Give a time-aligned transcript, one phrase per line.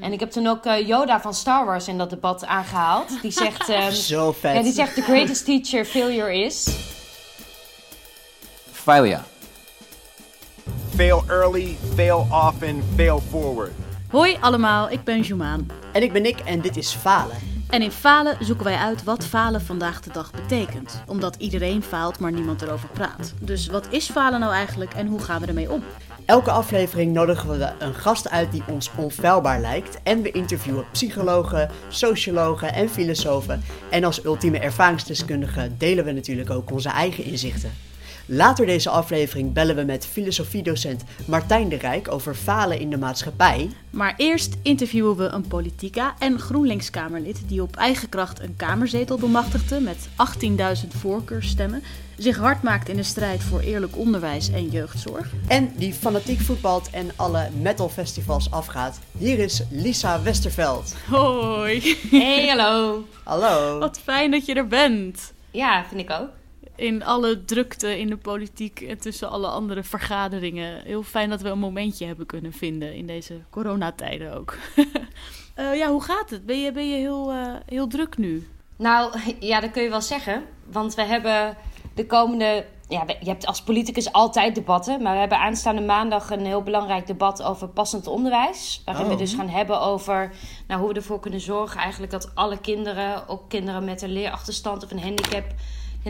[0.00, 3.22] En ik heb toen ook uh, Yoda van Star Wars in dat debat aangehaald.
[3.22, 3.68] Die zegt...
[3.68, 4.54] Um, Zo vet.
[4.54, 6.68] Ja, die zegt, the greatest teacher failure is...
[8.72, 9.22] Failure.
[10.94, 13.70] Fail early, fail often, fail forward.
[14.10, 15.66] Hoi allemaal, ik ben Jumaan.
[15.92, 17.36] En ik ben Nick en dit is Falen.
[17.70, 21.02] En in Falen zoeken wij uit wat falen vandaag de dag betekent.
[21.06, 23.34] Omdat iedereen faalt, maar niemand erover praat.
[23.40, 25.82] Dus wat is falen nou eigenlijk en hoe gaan we ermee om?
[26.26, 29.98] Elke aflevering nodigen we een gast uit die ons onfeilbaar lijkt.
[30.02, 33.62] En we interviewen psychologen, sociologen en filosofen.
[33.90, 37.72] En als ultieme ervaringsdeskundige delen we natuurlijk ook onze eigen inzichten.
[38.26, 43.70] Later deze aflevering bellen we met filosofiedocent Martijn de Rijk over falen in de maatschappij.
[43.90, 49.80] Maar eerst interviewen we een politica en GroenLinks-Kamerlid die op eigen kracht een kamerzetel bemachtigde
[49.80, 50.08] met
[50.84, 51.82] 18.000 voorkeurstemmen,
[52.16, 55.32] zich hard maakt in de strijd voor eerlijk onderwijs en jeugdzorg.
[55.48, 58.98] En die fanatiek voetbalt en alle metalfestivals afgaat.
[59.18, 60.94] Hier is Lisa Westerveld.
[61.10, 61.96] Hoi.
[62.10, 63.04] Hey, hallo.
[63.24, 63.78] Hallo.
[63.78, 65.32] Wat fijn dat je er bent.
[65.50, 66.28] Ja, vind ik ook
[66.76, 70.82] in alle drukte in de politiek en tussen alle andere vergaderingen.
[70.84, 74.56] Heel fijn dat we een momentje hebben kunnen vinden in deze coronatijden ook.
[75.56, 76.46] uh, ja, hoe gaat het?
[76.46, 78.46] Ben je, ben je heel, uh, heel druk nu?
[78.76, 80.42] Nou, ja, dat kun je wel zeggen.
[80.70, 81.56] Want we hebben
[81.94, 82.66] de komende...
[82.88, 85.02] Ja, je hebt als politicus altijd debatten.
[85.02, 88.82] Maar we hebben aanstaande maandag een heel belangrijk debat over passend onderwijs.
[88.84, 89.10] Waarin Oh.
[89.10, 90.32] we dus gaan hebben over
[90.66, 94.84] nou, hoe we ervoor kunnen zorgen eigenlijk dat alle kinderen, ook kinderen met een leerachterstand
[94.84, 95.44] of een handicap,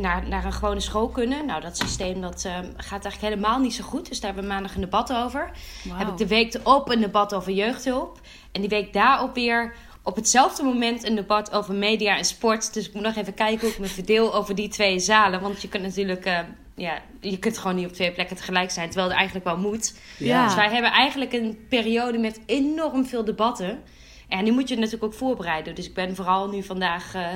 [0.01, 1.47] naar, naar een gewone school kunnen.
[1.47, 4.09] Nou, dat systeem dat, uh, gaat eigenlijk helemaal niet zo goed.
[4.09, 5.51] Dus daar hebben we maandag een debat over.
[5.89, 8.21] Heb ik de week erop een debat over jeugdhulp.
[8.53, 9.75] En die week daarop weer
[10.05, 12.75] op hetzelfde moment een debat over media en sport.
[12.75, 15.41] Dus ik moet nog even kijken hoe ik me verdeel over die twee zalen.
[15.41, 16.27] Want je kunt natuurlijk...
[16.27, 16.39] Uh,
[16.77, 18.87] ja, je kunt gewoon niet op twee plekken tegelijk zijn.
[18.87, 19.99] Terwijl het eigenlijk wel moet.
[20.19, 20.45] Ja.
[20.45, 23.83] Dus wij hebben eigenlijk een periode met enorm veel debatten.
[24.29, 25.75] En nu moet je het natuurlijk ook voorbereiden.
[25.75, 27.15] Dus ik ben vooral nu vandaag...
[27.15, 27.27] Uh,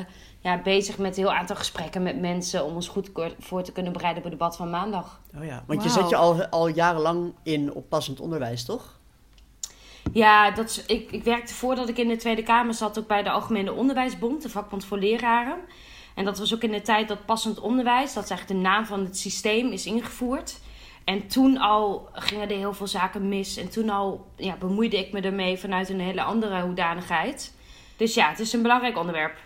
[0.41, 3.93] ja, bezig met een heel aantal gesprekken met mensen om ons goed voor te kunnen
[3.93, 5.21] bereiden op het debat van maandag.
[5.37, 8.98] Oh ja, want je zet je al, al jarenlang in op passend onderwijs, toch?
[10.13, 13.31] Ja, dat ik, ik werkte voordat ik in de Tweede Kamer zat ook bij de
[13.31, 15.59] Algemene Onderwijsbond, de vakbond voor leraren.
[16.15, 18.87] En dat was ook in de tijd dat passend onderwijs, dat is eigenlijk de naam
[18.87, 20.61] van het systeem, is ingevoerd.
[21.05, 23.57] En toen al gingen er heel veel zaken mis.
[23.57, 27.55] En toen al ja, bemoeide ik me ermee vanuit een hele andere hoedanigheid.
[27.97, 29.37] Dus ja, het is een belangrijk onderwerp.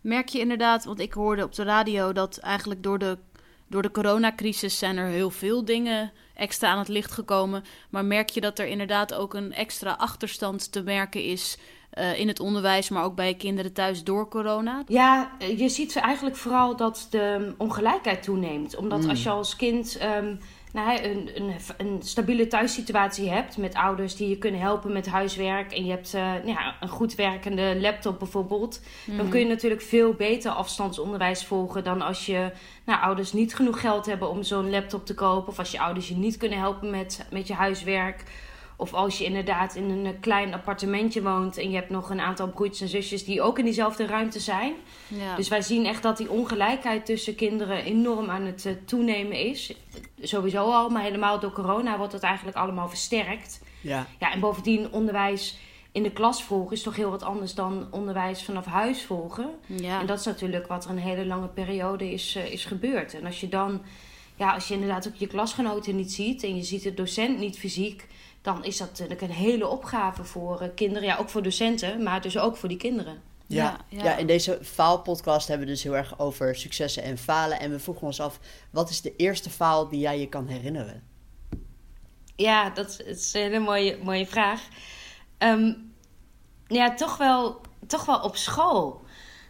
[0.00, 3.18] Merk je inderdaad, want ik hoorde op de radio dat eigenlijk door de,
[3.66, 6.12] door de coronacrisis zijn er heel veel dingen
[6.42, 7.64] extra aan het licht gekomen.
[7.90, 11.58] Maar merk je dat er inderdaad ook een extra achterstand te merken is
[11.98, 14.82] uh, in het onderwijs, maar ook bij kinderen thuis door corona?
[14.86, 18.76] Ja, je ziet eigenlijk vooral dat de ongelijkheid toeneemt.
[18.76, 19.08] Omdat Mm.
[19.08, 20.38] als je als kind um,
[20.72, 25.72] nou, een, een, een, stabiele thuissituatie hebt met ouders die je kunnen helpen met huiswerk
[25.72, 29.16] en je hebt uh, ja, een goed werkende laptop bijvoorbeeld, Mhm.
[29.16, 32.50] dan kun je natuurlijk veel beter afstandsonderwijs volgen dan als je
[32.84, 36.08] nou, ouders niet genoeg geld hebben om zo'n laptop te kopen of als je ouders
[36.08, 38.24] je niet kunnen helpen met, met je huiswerk.
[38.82, 42.48] Of als je inderdaad in een klein appartementje woont en je hebt nog een aantal
[42.48, 44.74] broertjes en zusjes die ook in diezelfde ruimte zijn.
[45.08, 45.36] Ja.
[45.36, 49.74] Dus wij zien echt dat die ongelijkheid tussen kinderen enorm aan het uh, toenemen is.
[50.20, 53.60] Sowieso al, maar helemaal door corona wordt het eigenlijk allemaal versterkt.
[53.80, 54.06] Ja.
[54.18, 55.58] Ja, en bovendien onderwijs
[55.92, 59.50] in de klas volgen is toch heel wat anders dan onderwijs vanaf huis volgen.
[59.66, 60.00] ja.
[60.00, 63.14] En dat is natuurlijk wat er een hele lange periode is, uh, is gebeurd.
[63.14, 63.82] En als je dan,
[64.36, 67.58] ja, als je inderdaad ook je klasgenoten niet ziet en je ziet de docent niet
[67.58, 68.06] fysiek,
[68.42, 71.08] dan is dat natuurlijk een hele opgave voor uh, kinderen.
[71.08, 73.22] Ja, ook voor docenten, maar dus ook voor die kinderen.
[73.46, 74.04] Ja, ja.
[74.04, 77.60] ja, in deze faalpodcast hebben we dus heel erg over successen en falen.
[77.60, 78.38] En we vroegen ons af,
[78.70, 81.02] wat is de eerste faal die jij je kan herinneren?
[82.36, 84.62] Ja, dat is een hele mooie, mooie vraag.
[85.38, 85.92] Um,
[86.66, 89.02] ja, toch wel, toch wel op school.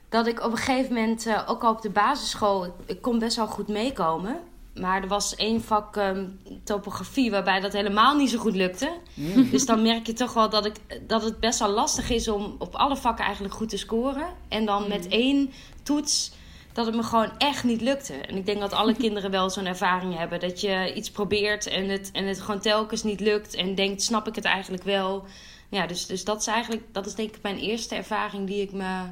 [0.08, 3.19] Dat ik op een gegeven moment, uh, ook al op de basisschool, ik, ik kon
[3.19, 4.41] best wel goed meekomen.
[4.74, 8.92] Maar er was één vak um, topografie waarbij dat helemaal niet zo goed lukte.
[9.14, 9.50] Mm.
[9.50, 12.54] Dus dan merk je toch wel dat, ik, dat het best wel lastig is om
[12.58, 14.26] op alle vakken eigenlijk goed te scoren.
[14.48, 14.88] En dan mm.
[14.88, 15.52] met één
[15.82, 16.32] toets
[16.72, 18.14] dat het me gewoon echt niet lukte.
[18.14, 20.40] En ik denk dat alle kinderen wel zo'n ervaring hebben.
[20.40, 23.54] Dat je iets probeert en het, en het gewoon telkens niet lukt.
[23.54, 25.25] En denkt, snap ik het eigenlijk wel?
[25.68, 28.72] Ja, dus, dus dat is eigenlijk, dat is denk ik mijn eerste ervaring die ik
[28.72, 29.02] me,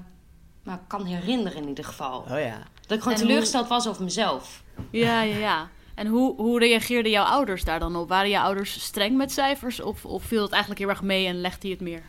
[0.63, 2.21] me kan herinneren in ieder geval.
[2.21, 2.63] Oh ja.
[2.91, 4.63] Dat ik gewoon En teleurgesteld was over mezelf.
[4.91, 5.69] Ja, ja, ja.
[5.95, 8.09] En hoe, hoe reageerden jouw ouders daar dan op?
[8.09, 9.81] Waren jouw ouders streng met cijfers?
[9.81, 12.03] Of, of viel het eigenlijk heel erg mee en legde je het meer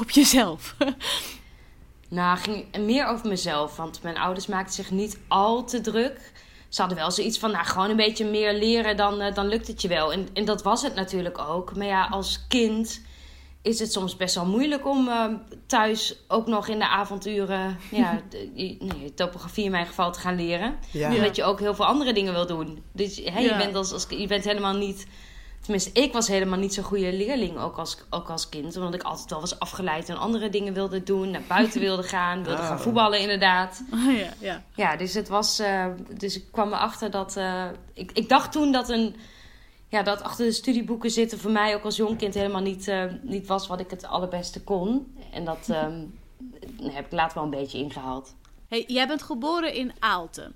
[0.00, 0.74] op jezelf?
[2.08, 3.76] Nou, ging meer over mezelf.
[3.76, 6.32] Want mijn ouders maakten zich niet al te druk.
[6.68, 9.66] Ze hadden wel zoiets van, nou, gewoon een beetje meer leren, dan, uh, dan lukt
[9.66, 10.12] het je wel.
[10.12, 11.76] En, en dat was het natuurlijk ook.
[11.76, 13.02] Maar ja, als kind
[13.66, 15.24] is het soms best wel moeilijk om eh,
[15.66, 20.36] thuis ook nog in de avonturen ja, de, nee, topografie in mijn geval te gaan
[20.36, 20.74] leren.
[20.90, 21.14] Ja.
[21.14, 22.82] Omdat je ook heel veel andere dingen wil doen.
[22.92, 25.06] Dus hè, je, bent als, als, je bent helemaal niet.
[25.60, 28.76] Tenminste, ik was helemaal niet zo'n goede leerling, ook als, ook als kind.
[28.76, 31.30] Omdat ik altijd wel was afgeleid en andere dingen wilde doen.
[31.30, 32.66] Naar buiten wilde gaan, wilde Oh.
[32.68, 33.82] gaan voetballen inderdaad.
[33.94, 34.62] Oh, ja, ja.
[34.74, 35.58] Ja, dus het was.
[35.58, 35.86] eh,
[36.18, 37.36] dus ik kwam erachter dat.
[37.36, 37.64] eh,
[37.94, 39.16] ik, ik dacht toen dat een.
[39.88, 43.04] Ja, dat achter de studieboeken zitten voor mij ook als jong kind helemaal niet, eh,
[43.22, 45.16] niet was wat ik het allerbeste kon.
[45.32, 46.04] En dat ehm,
[46.82, 48.34] heb ik later wel een beetje ingehaald.
[48.68, 50.54] Hey, jij bent geboren in Aalten.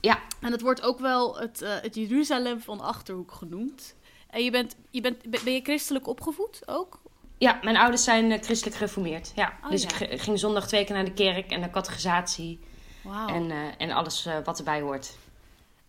[0.00, 3.94] Ja, En het wordt ook wel het, eh, het Jeruzalem van Achterhoek genoemd.
[4.30, 7.00] En je bent, je bent, ben je christelijk opgevoed ook?
[7.38, 9.32] ja mijn ouders zijn eh, christelijk gereformeerd.
[9.34, 9.58] Ja.
[9.64, 10.06] Oh, dus ja.
[10.06, 12.60] ik ging zondag twee keer naar de kerk en naar catechisatie
[13.02, 13.28] Wauw.
[13.28, 15.16] en, en alles wat erbij hoort.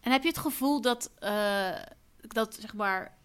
[0.01, 1.11] En heb je het gevoel dat,
[2.33, 3.17] dat zeg maar,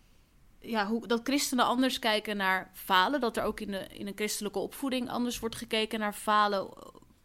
[0.60, 3.20] ja, hoe, dat christenen anders kijken naar falen?
[3.20, 6.68] Dat er ook in, de, in een christelijke opvoeding anders wordt gekeken naar falen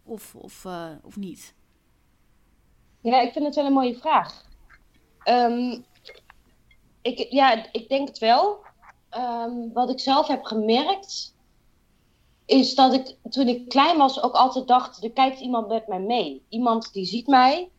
[0.03, 1.53] of, of, eh, of niet?
[3.01, 4.45] Ja, ik vind het wel een mooie vraag.
[5.23, 5.79] Ehm,
[7.01, 8.59] ik, ja, ik denk het wel.
[9.09, 11.35] Ehm, wat ik zelf heb gemerkt,
[12.45, 15.99] is dat ik toen ik klein was ook altijd dacht, er kijkt iemand met mij
[15.99, 16.45] mee.
[16.49, 17.69] Iemand die ziet mij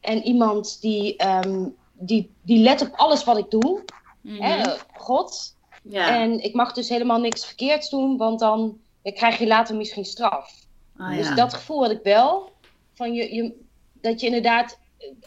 [0.00, 1.68] en iemand die, ehm,
[2.06, 3.84] die, die let op alles wat ik doe.
[4.26, 5.56] Hè, God.
[5.82, 6.20] Ja.
[6.20, 10.04] En ik mag dus helemaal niks verkeerds doen, want dan ja, krijg je later misschien
[10.04, 10.52] straf.
[10.96, 12.52] Ah, Dus dat gevoel had ik wel.
[12.94, 13.52] Van je, je,
[14.00, 14.78] dat je inderdaad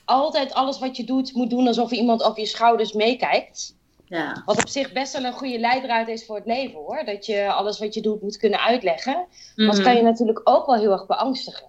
[0.05, 3.75] altijd alles wat je doet moet doen alsof iemand op je schouders meekijkt.
[4.05, 4.41] ja.
[4.45, 7.03] Wat op zich best wel een goede leidraad is voor het leven hoor.
[7.05, 9.25] Dat je alles wat je doet moet kunnen uitleggen.
[9.55, 11.67] Maar dat kan je natuurlijk ook wel heel erg beangstigen.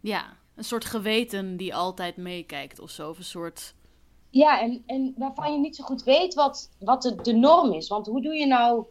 [0.00, 3.08] ja, een soort geweten die altijd meekijkt of zo.
[3.08, 3.74] Of een soort...
[4.34, 7.88] Ja, en, en waarvan je niet zo goed weet wat, wat de, de norm is.
[7.88, 8.84] Want hoe doe je nou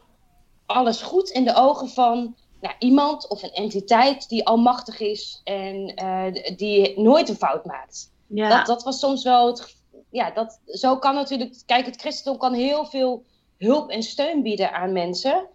[0.66, 5.96] alles goed in de ogen van nou, iemand of een entiteit die almachtig is en
[5.96, 8.12] eh, die nooit een fout maakt?
[8.28, 8.50] Ja.
[8.50, 9.76] Dat, dat was soms wel het.
[10.10, 11.62] Ja, dat, zo kan natuurlijk.
[11.66, 13.24] Kijk, het christendom kan heel veel
[13.58, 15.48] hulp en steun bieden aan mensen.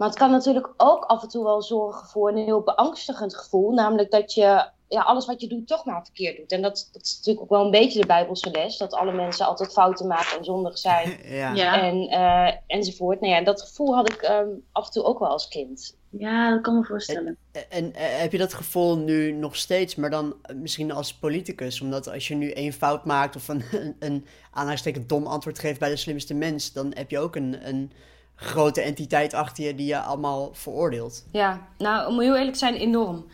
[0.00, 3.72] Maar het kan natuurlijk ook af en toe wel zorgen voor een heel beangstigend gevoel.
[3.72, 6.52] Namelijk dat je ja, alles wat je doet toch maar verkeerd doet.
[6.52, 8.76] En dat, dat is natuurlijk ook wel een beetje de Bijbelse les.
[8.76, 11.18] Dat alle mensen altijd fouten maken en zondig zijn.
[11.22, 11.54] Ja.
[11.54, 11.82] Ja.
[11.82, 13.20] En, eh, enzovoort.
[13.20, 15.96] Nou ja, dat gevoel had ik ehm, af en toe ook wel als kind.
[16.10, 17.36] ja, dat kan me voorstellen.
[17.68, 21.80] En eh, heb je dat gevoel nu nog steeds, maar dan eh, misschien als politicus?
[21.80, 23.62] Omdat als je nu één fout maakt of een,
[23.98, 27.92] een, dom antwoord geeft bij de slimste mens, dan heb je ook een, een
[28.40, 31.24] grote entiteit achter je die je allemaal veroordeelt.
[31.32, 33.26] Ja, nou, om heel eerlijk te zijn, enorm.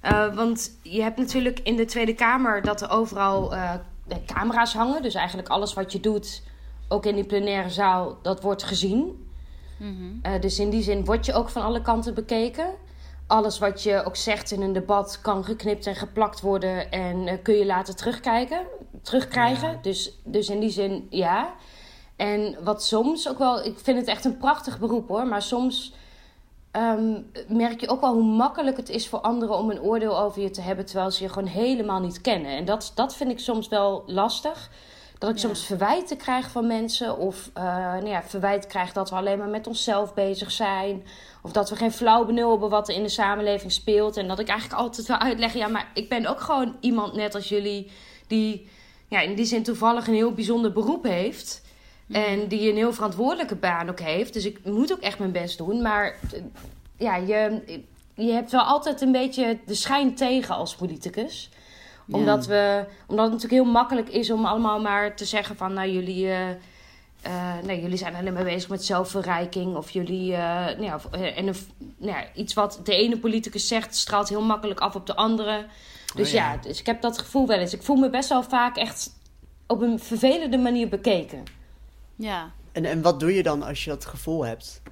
[0.00, 3.72] Eh, want je hebt natuurlijk in de Tweede Kamer dat er overal eh,
[4.26, 5.02] camera's hangen.
[5.02, 6.42] Dus eigenlijk alles wat je doet,
[6.88, 9.22] ook in die plenaire zaal, dat wordt gezien.
[10.22, 12.66] Eh, dus in die zin word je ook van alle kanten bekeken.
[13.26, 17.38] Alles wat je ook zegt in een debat kan geknipt en geplakt worden en eh,
[17.42, 18.66] kun je later terugkijken,
[19.02, 19.70] terugkrijgen.
[19.70, 19.78] Ja.
[19.82, 21.54] Dus, dus in die zin ja.
[22.16, 25.92] En wat soms ook wel, ik vind het echt een prachtig beroep hoor, maar soms
[26.70, 30.42] ehm, merk je ook wel hoe makkelijk het is voor anderen om een oordeel over
[30.42, 32.50] je te hebben terwijl ze je gewoon helemaal niet kennen.
[32.50, 34.70] En dat, dat vind ik soms wel lastig.
[35.18, 35.42] Dat ik Ja.
[35.42, 37.18] soms verwijten krijg van mensen.
[37.18, 41.04] Of eh nou ja, verwijt krijg dat we alleen maar met onszelf bezig zijn.
[41.42, 44.16] Of dat we geen flauw benul hebben wat er in de samenleving speelt.
[44.16, 45.60] En dat ik eigenlijk altijd wil uitleggen.
[45.60, 47.90] Ja, maar ik ben ook gewoon iemand net als jullie.
[48.26, 48.68] Die
[49.08, 51.62] ja, in die zin toevallig een heel bijzonder beroep heeft.
[52.10, 54.32] En die een heel verantwoordelijke baan ook heeft.
[54.32, 55.82] Dus ik moet ook echt mijn best doen.
[55.82, 56.16] Maar
[56.96, 57.62] ja, je,
[58.14, 61.50] je hebt wel altijd een beetje de schijn tegen als politicus.
[62.06, 62.16] Ja.
[62.18, 65.72] Omdat, we, omdat het natuurlijk heel makkelijk is om allemaal maar te zeggen van...
[65.72, 66.56] Nou, jullie, eh, eh,
[67.64, 69.76] nee, jullie zijn alleen maar bezig met zelfverrijking.
[69.76, 70.34] Of jullie...
[70.34, 71.56] eh, nou ja, en een,
[71.96, 75.66] nou ja, iets wat de ene politicus zegt straalt heel makkelijk af op de andere.
[76.14, 76.52] Dus Oh ja.
[76.52, 77.74] ja, dus ik heb dat gevoel wel eens.
[77.74, 79.10] Ik voel me best wel vaak echt
[79.66, 81.42] op een vervelende manier bekeken.
[82.16, 82.52] Ja.
[82.72, 84.82] En, en wat doe je dan als je dat gevoel hebt?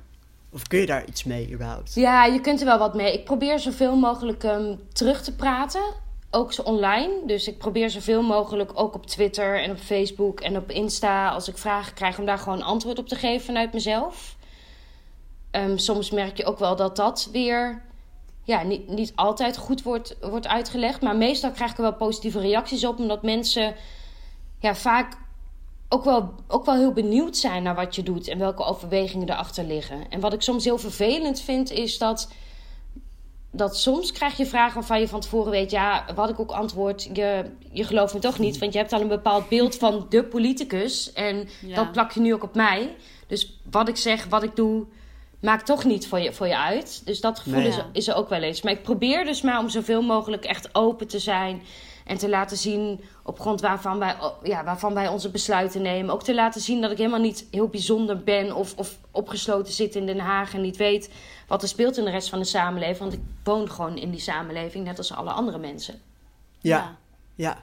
[0.53, 1.95] Of kun je daar iets mee überhaupt?
[1.95, 3.13] Ja, je kunt er wel wat mee.
[3.13, 5.83] Ik probeer zoveel mogelijk ehm, terug te praten.
[6.31, 7.13] Ook zo online.
[7.27, 11.29] Dus ik probeer zoveel mogelijk ook op Twitter en op Facebook en op Insta...
[11.29, 14.37] als ik vragen krijg om daar gewoon antwoord op te geven vanuit mezelf.
[15.51, 17.83] Ehm, soms merk je ook wel dat dat weer
[18.45, 21.01] ja, niet, niet altijd goed wordt, wordt uitgelegd.
[21.01, 22.99] Maar meestal krijg ik er wel positieve reacties op.
[22.99, 23.75] Omdat mensen
[24.59, 25.17] ja, vaak
[25.93, 29.65] ook wel, ook wel heel benieuwd zijn naar wat je doet en welke overwegingen erachter
[29.65, 30.09] liggen.
[30.11, 32.29] En wat ik soms heel vervelend vind, is dat,
[33.51, 37.09] dat soms krijg je vragen waarvan je van tevoren weet, ja, wat ik ook antwoord,
[37.13, 40.25] je, je gelooft me toch niet, want je hebt al een bepaald beeld van de
[40.25, 41.75] politicus en Ja.
[41.75, 42.95] dat plak je nu ook op mij.
[43.27, 44.85] Dus wat ik zeg, wat ik doe,
[45.41, 47.03] maakt toch niet voor je, voor je uit.
[47.05, 47.69] Dus dat gevoel Nee.
[47.69, 48.63] is, is er ook wel eens.
[48.63, 51.63] Maar ik probeer dus maar om zoveel mogelijk echt open te zijn.
[52.13, 56.15] En te laten zien op grond waarvan wij, ja, waarvan wij onze besluiten nemen.
[56.15, 58.57] Ook te laten zien dat ik helemaal niet heel bijzonder ben.
[58.57, 61.11] Of, of opgesloten zit in Den Haag en niet weet
[61.49, 62.99] wat er speelt in de rest van de samenleving.
[62.99, 66.01] Want ik woon gewoon in die samenleving, net als alle andere mensen.
[66.61, 66.97] Ja,
[67.35, 67.63] ja.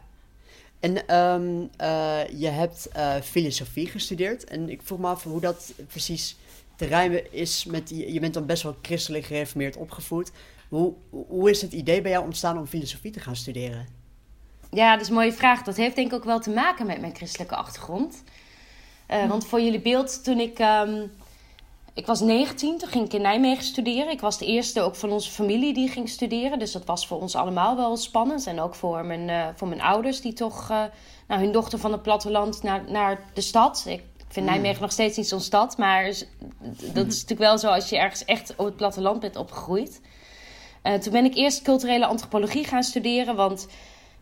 [0.80, 4.44] En ehm, eh, je hebt eh, filosofie gestudeerd.
[4.44, 6.38] En ik vroeg me af hoe dat precies
[6.76, 7.90] te rijmen is met...
[7.90, 10.32] Je, je bent dan best wel christelijk gereformeerd opgevoed.
[10.70, 13.99] Hoe, hoe is het idee bij jou ontstaan om filosofie te gaan studeren?
[14.72, 15.64] Ja, dat is een mooie vraag.
[15.64, 18.24] Dat heeft denk ik ook wel te maken met mijn christelijke achtergrond.
[19.06, 20.60] Eh, Want voor jullie beeld, toen ik...
[20.60, 21.06] ehm,
[21.94, 24.12] ik was 19, toen ging ik in Nijmegen studeren.
[24.12, 26.60] Ik was de eerste ook van onze familie die ging studeren.
[26.60, 28.48] Dus dat was voor ons allemaal wel spannend.
[28.48, 30.84] En ook voor mijn, eh, voor mijn ouders, die toch eh,
[31.28, 33.86] nou, hun dochter van het platteland naar, naar de stad.
[33.88, 35.78] Ik vind Nijmegen nog steeds niet zo'n stad.
[35.78, 36.04] Maar
[36.94, 40.02] dat is natuurlijk wel zo als je ergens echt op het platteland bent opgegroeid.
[41.02, 43.36] Toen ben ik eerst culturele antropologie gaan studeren.
[43.36, 43.68] Want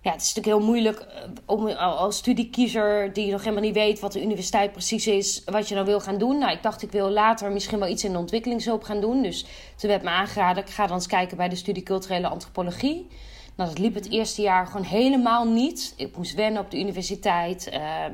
[0.08, 3.74] ja, het is natuurlijk heel moeilijk eh, om al- als studiekiezer die nog helemaal niet
[3.74, 6.38] weet wat de universiteit precies is, wat je nou wil gaan doen.
[6.38, 9.22] Nou, ik dacht ik wil later misschien wel iets in de ontwikkelingshulp gaan doen.
[9.22, 9.46] Dus
[9.76, 13.08] toen werd me aangeraden, ik ga dan eens kijken bij de studie culturele antropologie.
[13.56, 15.94] Nou, dat liep het eerste jaar gewoon helemaal niet.
[15.98, 17.70] Ik moest wennen op de universiteit.
[17.70, 18.14] Ehm,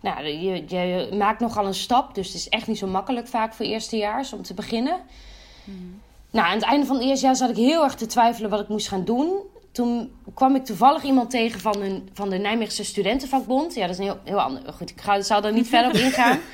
[0.00, 3.54] nou, je, je maakt nogal een stap, dus het is echt niet zo makkelijk vaak
[3.54, 5.00] voor eerstejaars om te beginnen.
[6.30, 8.60] Nou, aan het einde van het eerste jaar zat ik heel erg te twijfelen wat
[8.60, 9.52] ik moest gaan doen.
[9.74, 13.74] Toen kwam ik toevallig iemand tegen van, een, van de Nijmeegse Studentenvakbond.
[13.74, 14.72] Ja, dat is een heel, heel ander.
[14.72, 16.38] Goed, ik ga, zou daar niet verder op ingaan.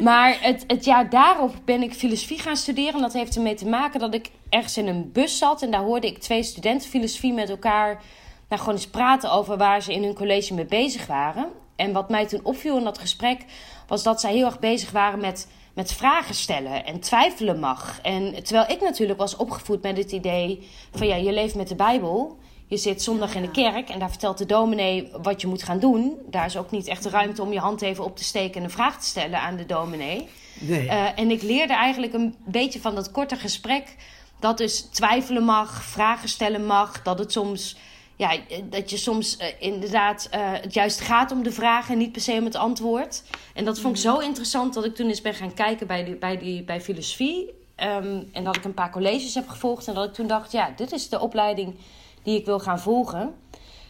[0.00, 2.94] Maar het, het jaar daarop ben ik filosofie gaan studeren.
[2.94, 5.62] En dat heeft ermee te maken dat ik ergens in een bus zat.
[5.62, 8.02] En daar hoorde ik twee studenten filosofie met elkaar
[8.48, 11.48] nou, gewoon eens praten over waar ze in hun college mee bezig waren.
[11.76, 13.44] En wat mij toen opviel in dat gesprek
[13.86, 17.98] was dat zij heel erg bezig waren met, met vragen stellen en twijfelen mag.
[18.02, 21.74] En terwijl ik natuurlijk was opgevoed met het idee van ja, je leeft met de
[21.74, 22.38] Bijbel.
[22.66, 25.78] Je zit zondag in de kerk en daar vertelt de dominee wat je moet gaan
[25.78, 26.18] doen.
[26.26, 28.62] Daar is ook niet echt de ruimte om je hand even op te steken en
[28.62, 30.28] een vraag te stellen aan de dominee.
[30.60, 30.88] Nee.
[30.88, 33.96] Eh, en ik leerde eigenlijk een beetje van dat korte gesprek
[34.40, 37.76] dat dus twijfelen mag, vragen stellen mag, dat het soms
[38.18, 41.98] ja, eh, dat je soms eh, inderdaad eh, het juist gaat om de vraag en
[41.98, 43.22] niet per se om het antwoord.
[43.54, 46.16] En dat vond ik zo interessant dat ik toen eens ben gaan kijken bij, die,
[46.16, 47.50] bij, die, bij filosofie.
[47.74, 49.88] Ehm, en dat ik een paar colleges heb gevolgd.
[49.88, 51.74] En dat ik toen dacht, ja, dit is de opleiding
[52.22, 53.34] die ik wil gaan volgen.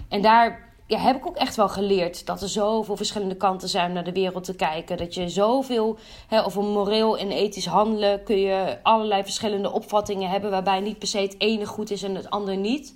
[0.08, 3.86] En daar ja, heb ik ook echt wel geleerd dat er zoveel verschillende kanten zijn
[3.86, 4.96] om naar de wereld te kijken.
[4.96, 10.50] Dat je zoveel, hè, over moreel en ethisch handelen, kun je allerlei verschillende opvattingen hebben.
[10.50, 12.94] Waarbij niet per se het ene goed is en het andere niet.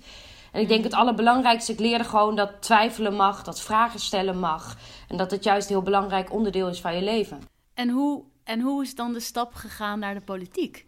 [0.53, 4.77] En ik denk het allerbelangrijkste, ik leerde gewoon dat twijfelen mag, dat vragen stellen mag.
[5.07, 7.41] En dat het juist een heel belangrijk onderdeel is van je leven.
[7.73, 10.85] En hoe, en hoe is dan de stap gegaan naar de politiek?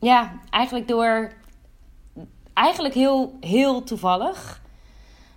[0.00, 1.32] Ja, eigenlijk door.
[2.52, 4.62] Eigenlijk heel, heel toevallig.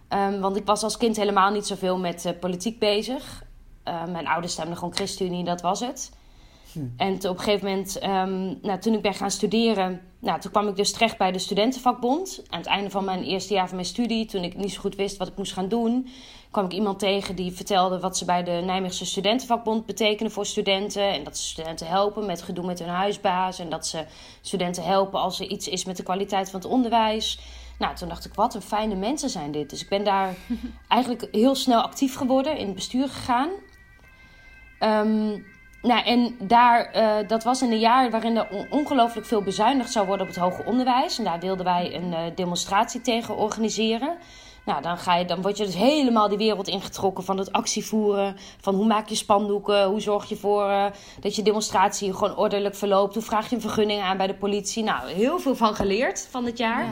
[0.07, 3.43] Ehm, want ik was als kind helemaal niet zoveel met eh, politiek bezig.
[3.83, 6.11] Eh, mijn ouders stemden gewoon ChristenUnie, dat was het.
[6.97, 10.51] En toen op een gegeven moment, ehm, nou, toen ik ben gaan studeren, nou, toen
[10.51, 12.43] kwam ik dus terecht bij de studentenvakbond.
[12.49, 14.95] Aan het einde van mijn eerste jaar van mijn studie, toen ik niet zo goed
[14.95, 16.07] wist wat ik moest gaan doen,
[16.51, 21.13] kwam ik iemand tegen die vertelde wat ze bij de Nijmeegse studentenvakbond betekenen voor studenten.
[21.13, 23.59] En dat ze studenten helpen met gedoe met hun huisbaas.
[23.59, 24.05] En dat ze
[24.41, 27.39] studenten helpen als er iets is met de kwaliteit van het onderwijs.
[27.79, 29.69] Nou, toen dacht ik, wat een fijne mensen zijn dit.
[29.69, 30.35] Dus ik ben daar
[30.87, 33.49] eigenlijk heel snel actief geworden, in het bestuur gegaan.
[34.79, 35.37] Ehm,
[35.85, 39.91] nou, en daar, eh, dat was in een jaar waarin er on- ongelooflijk veel bezuinigd
[39.91, 41.17] zou worden op het hoger onderwijs.
[41.17, 44.17] En daar wilden wij een eh, demonstratie tegen organiseren.
[44.65, 48.35] Nou, dan, ga je, dan word je dus helemaal die wereld ingetrokken van het actievoeren.
[48.61, 50.85] Van hoe maak je spandoeken, hoe zorg je voor eh,
[51.19, 53.13] dat je demonstratie gewoon ordelijk verloopt.
[53.13, 54.83] Hoe vraag je een vergunning aan bij de politie.
[54.83, 56.85] Nou, heel veel van geleerd van het jaar.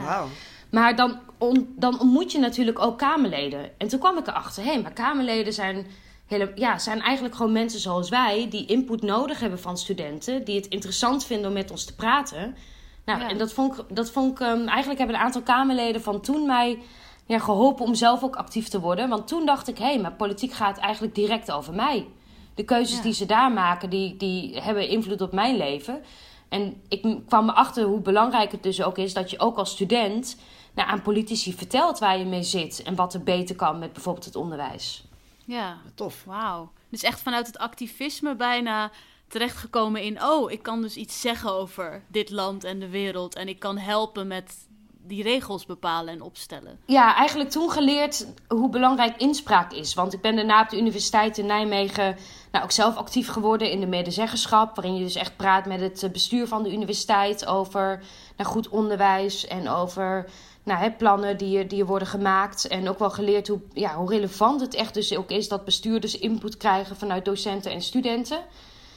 [0.70, 3.70] Maar dan, on- dan ontmoet je natuurlijk ook Kamerleden.
[3.78, 5.86] En toen kwam ik erachter, hé, hey, maar Kamerleden zijn,
[6.34, 8.46] hele, ja, zijn eigenlijk gewoon mensen zoals wij...
[8.50, 10.44] die input nodig hebben van studenten...
[10.44, 12.56] die het interessant vinden om met ons te praten.
[13.04, 13.28] Nou, Ja.
[13.28, 16.46] en dat vond ik, dat vond ik ehm, eigenlijk hebben een aantal Kamerleden van toen
[16.46, 16.78] mij
[17.26, 17.84] ja, geholpen...
[17.84, 19.08] om zelf ook actief te worden.
[19.08, 22.06] Want toen dacht ik, hé, hey, maar politiek gaat eigenlijk direct over mij.
[22.54, 23.02] De keuzes Ja.
[23.02, 26.02] die ze daar maken, die, die hebben invloed op mijn leven...
[26.48, 30.36] En ik kwam erachter hoe belangrijk het dus ook is dat je ook als student
[30.74, 34.24] nou, aan politici vertelt waar je mee zit en wat er beter kan met bijvoorbeeld
[34.24, 35.04] het onderwijs.
[35.46, 36.24] Ja, Tof.
[36.24, 36.72] wauw.
[36.88, 38.90] Dus echt vanuit het activisme bijna
[39.28, 40.22] terechtgekomen in...
[40.22, 43.34] oh, ik kan dus iets zeggen over dit land en de wereld...
[43.34, 44.66] en ik kan helpen met
[45.06, 46.78] die regels bepalen en opstellen?
[46.86, 49.94] Ja, eigenlijk toen geleerd hoe belangrijk inspraak is.
[49.94, 52.16] Want ik ben daarna op de Universiteit in Nijmegen
[52.52, 54.76] nou, ook zelf actief geworden in de medezeggenschap.
[54.76, 58.02] Waarin je dus echt praat met het bestuur van de universiteit over
[58.36, 60.26] nou, goed onderwijs en over
[60.64, 62.66] nou, hè, plannen die, die worden gemaakt.
[62.66, 66.18] En ook wel geleerd hoe, ja, hoe relevant het echt dus ook is dat bestuurders
[66.18, 68.38] input krijgen vanuit docenten en studenten.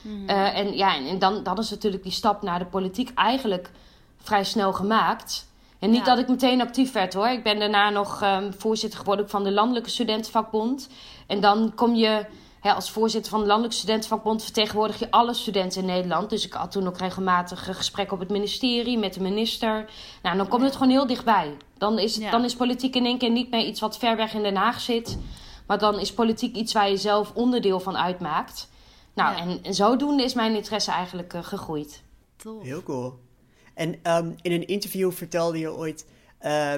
[0.02, 0.30] Mhm.
[0.30, 3.72] Eh, en ja, en, dan, dan is natuurlijk die stap naar de politiek eigenlijk
[4.18, 5.46] vrij snel gemaakt.
[5.80, 7.28] En niet dat ik meteen actief werd hoor.
[7.28, 10.90] Ik ben daarna nog um, voorzitter geworden van de Landelijke Studentenvakbond.
[11.28, 12.26] En dan kom je
[12.76, 16.30] als voorzitter van de Landelijke Studentenvakbond vertegenwoordig je alle studenten in Nederland.
[16.30, 19.90] Dus ik had toen ook regelmatig gesprekken op het ministerie met de minister.
[20.22, 21.58] Nou, dan komt het gewoon heel dichtbij.
[21.78, 24.44] Dan is, dan is politiek in één keer niet meer iets wat ver weg in
[24.44, 25.18] Den Haag zit.
[25.68, 28.70] Maar dan is politiek iets waar je zelf onderdeel van uitmaakt.
[29.14, 32.04] Nou, en, en, zodoende is mijn interesse eigenlijk uh, gegroeid.
[32.62, 33.20] Heel cool.
[33.74, 36.06] En um, in een interview vertelde je ooit...
[36.42, 36.74] Uh,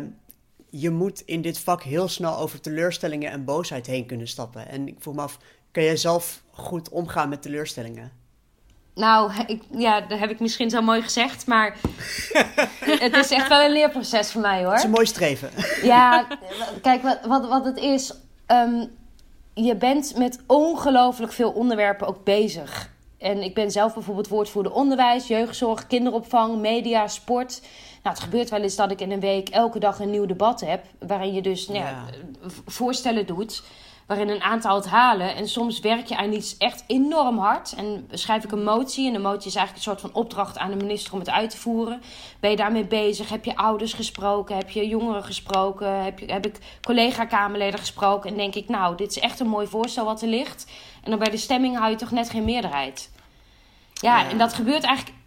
[0.70, 4.68] je moet in dit vak heel snel over teleurstellingen en boosheid heen kunnen stappen.
[4.68, 5.40] En ik vroeg me af,
[5.72, 8.12] Kun jij zelf goed omgaan met teleurstellingen?
[8.96, 11.78] Nou, ik, ja, dat heb ik misschien zo mooi gezegd, maar
[13.00, 14.70] het is echt wel een leerproces voor mij hoor.
[14.70, 15.50] Het is een mooi streven.
[15.84, 16.28] Ja,
[16.82, 18.14] kijk, wat, wat, wat het is,
[18.48, 18.92] um,
[19.54, 22.90] je bent met ongelooflijk veel onderwerpen ook bezig.
[23.18, 27.62] En ik ben zelf bijvoorbeeld woordvoerder onderwijs, jeugdzorg, kinderopvang, media, sport.
[28.04, 30.62] Nou, het gebeurt wel eens dat ik in een week elke dag een nieuw debat
[30.62, 32.06] heb, waarin je dus nou ja,
[32.66, 33.64] voorstellen doet
[34.10, 35.36] waarin een aantal het halen.
[35.36, 37.74] En soms werk je aan iets echt enorm hard.
[37.74, 39.08] En schrijf ik een motie.
[39.08, 41.50] En de motie is eigenlijk een soort van opdracht aan de minister om het uit
[41.50, 42.02] te voeren.
[42.40, 43.30] Ben je daarmee bezig?
[43.30, 44.56] Heb je ouders gesproken?
[44.56, 46.04] Heb je jongeren gesproken?
[46.04, 48.30] Heb, je, heb ik collega-Kamerleden gesproken?
[48.30, 50.72] En denk ik, nou, dit is echt een mooi voorstel wat er ligt.
[51.04, 53.12] En dan bij de stemming hou je toch net geen meerderheid.
[53.94, 54.30] Ja, ja.
[54.30, 55.18] en dat gebeurt eigenlijk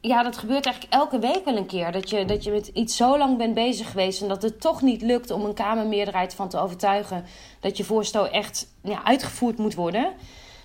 [0.00, 1.92] ja, dat gebeurt eigenlijk elke week wel een keer.
[1.92, 4.82] Dat je, dat je met iets zo lang bent bezig geweest en dat het toch
[4.82, 7.24] niet lukt om een Kamermeerderheid van te overtuigen
[7.60, 10.12] dat je voorstel echt ja, uitgevoerd moet worden.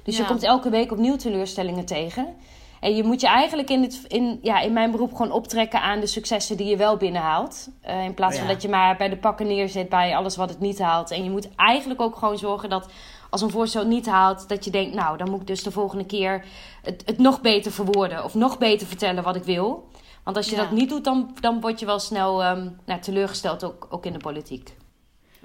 [0.03, 2.35] Dus je komt elke week opnieuw teleurstellingen tegen.
[2.79, 5.99] En je moet je eigenlijk in, het, in, ja, in mijn beroep gewoon optrekken aan
[5.99, 7.69] de successen die je wel binnenhaalt.
[7.87, 10.59] Uh, in plaats van dat je maar bij de pakken neerzet bij alles wat het
[10.59, 11.11] niet haalt.
[11.11, 12.89] En je moet eigenlijk ook gewoon zorgen dat
[13.33, 16.05] als een voorstel niet haalt, dat je denkt, nou, dan moet ik dus de volgende
[16.05, 16.45] keer
[16.81, 19.89] het, het nog beter verwoorden of nog beter vertellen wat ik wil.
[20.23, 23.63] Want als je dat niet doet, dan, dan word je wel snel um, nou, teleurgesteld,
[23.63, 24.73] ook, ook in de politiek.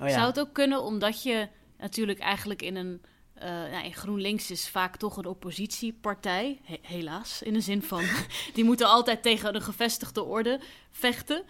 [0.01, 0.15] Oh ja.
[0.15, 1.49] Zou het ook kunnen omdat je
[1.79, 3.03] natuurlijk eigenlijk in een.
[3.43, 7.43] Uh, nou, in GroenLinks is vaak toch een oppositiepartij, helaas.
[7.43, 8.03] In de zin van,
[8.55, 11.43] die moeten altijd tegen de gevestigde orde vechten.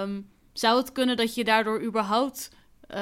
[0.00, 2.50] Um, zou het kunnen dat je daardoor überhaupt
[2.94, 3.00] uh,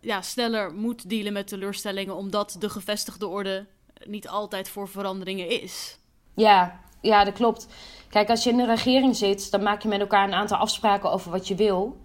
[0.00, 3.66] ja, sneller moet dealen met teleurstellingen, omdat de gevestigde orde
[4.04, 5.98] niet altijd voor veranderingen is.
[6.34, 7.66] Ja, ja, dat klopt.
[8.08, 11.10] Kijk, als je in de regering zit, dan maak je met elkaar een aantal afspraken
[11.10, 12.00] over wat je wil.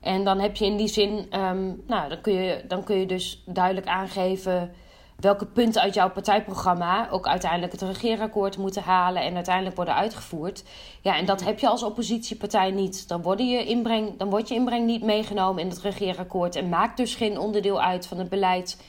[0.00, 3.06] En dan heb je in die zin, um, nou, dan kun, je, dan kun je
[3.06, 4.74] dus duidelijk aangeven
[5.20, 10.64] welke punten uit jouw partijprogramma ook uiteindelijk het regeerakkoord moeten halen en uiteindelijk worden uitgevoerd.
[11.00, 13.08] Ja, en dat heb je als oppositiepartij niet.
[13.08, 16.96] Dan, worden je inbreng, dan wordt je inbreng niet meegenomen in het regeerakkoord en maakt
[16.96, 18.82] dus geen onderdeel uit van het beleid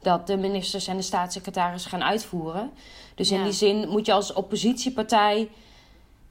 [0.00, 2.70] dat de ministers en de staatssecretaris gaan uitvoeren.
[3.14, 5.50] Dus in die zin moet je als oppositiepartij.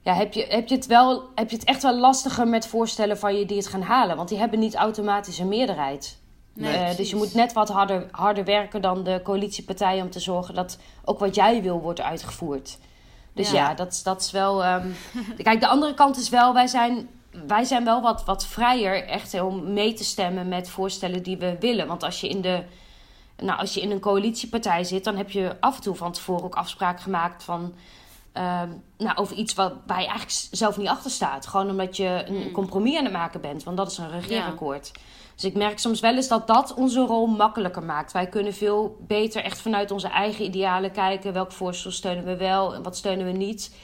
[0.02, 3.18] Ja, heb, je, heb, je het wel, heb je het echt wel lastiger met voorstellen
[3.18, 4.16] van je die het gaan halen?
[4.16, 6.17] Want die hebben niet automatisch een meerderheid.
[6.58, 10.20] Nee, uh, dus je moet net wat harder, harder werken dan de coalitiepartijen om te
[10.20, 12.78] zorgen dat ook wat jij wil wordt uitgevoerd.
[13.32, 14.66] Dus ja, dat, dat is wel.
[14.66, 14.94] Um...
[15.42, 17.08] Kijk, de andere kant is wel, wij zijn,
[17.46, 21.56] wij zijn wel wat, wat vrijer echt om mee te stemmen met voorstellen die we
[21.60, 21.86] willen.
[21.86, 22.62] Want als je in de.
[23.36, 26.44] Nou, als je in een coalitiepartij zit, dan heb je af en toe van tevoren
[26.44, 27.74] ook afspraak gemaakt van.
[28.36, 28.62] Uh,
[28.98, 31.46] nou, over iets waar, waar je eigenlijk zelf niet achter staat.
[31.46, 32.52] Gewoon omdat je een hmm.
[32.52, 33.64] compromis aan het maken bent.
[33.64, 34.90] Want dat is een regeerakkoord.
[34.92, 35.00] Ja.
[35.38, 38.12] Dus ik merk soms wel eens dat dat onze rol makkelijker maakt.
[38.12, 41.32] Wij kunnen veel beter echt vanuit onze eigen idealen kijken.
[41.32, 43.74] Welk voorstel steunen we wel en wat steunen we niet.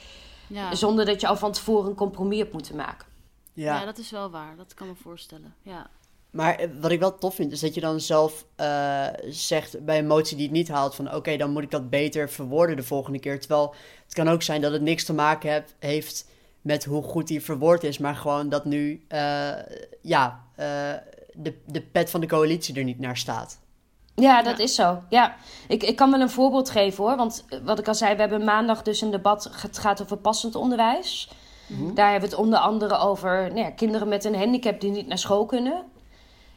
[0.47, 0.75] Ja.
[0.75, 3.07] Zonder dat je al van tevoren een compromis hebt moeten maken.
[3.53, 3.79] Ja.
[3.79, 4.55] ja, dat is wel waar.
[4.57, 5.53] Dat kan me voorstellen.
[5.61, 5.89] Ja.
[6.29, 9.97] Maar eh, wat ik wel tof vind, is dat je dan zelf uh, zegt bij
[9.97, 12.83] een motie die het niet haalt: van oké, dan moet ik dat beter verwoorden de
[12.83, 13.39] volgende keer.
[13.39, 16.29] Terwijl het kan ook zijn dat het niks te maken heb, heeft
[16.61, 19.51] met hoe goed die verwoord is, maar gewoon dat nu, uh,
[20.01, 20.43] ja,
[21.35, 23.59] de, de pet van de coalitie er niet naar staat.
[24.15, 25.01] Ja, dat is zo.
[25.09, 25.35] Ja,
[25.67, 27.15] ik, ik kan wel een voorbeeld geven hoor.
[27.15, 29.49] Want eh, wat ik al zei, we hebben maandag dus een debat.
[29.61, 31.29] Het gaat over passend onderwijs.
[31.67, 31.93] Mhm.
[31.93, 35.07] Daar hebben we het onder andere over nou ja, kinderen met een handicap die niet
[35.07, 35.83] naar school kunnen.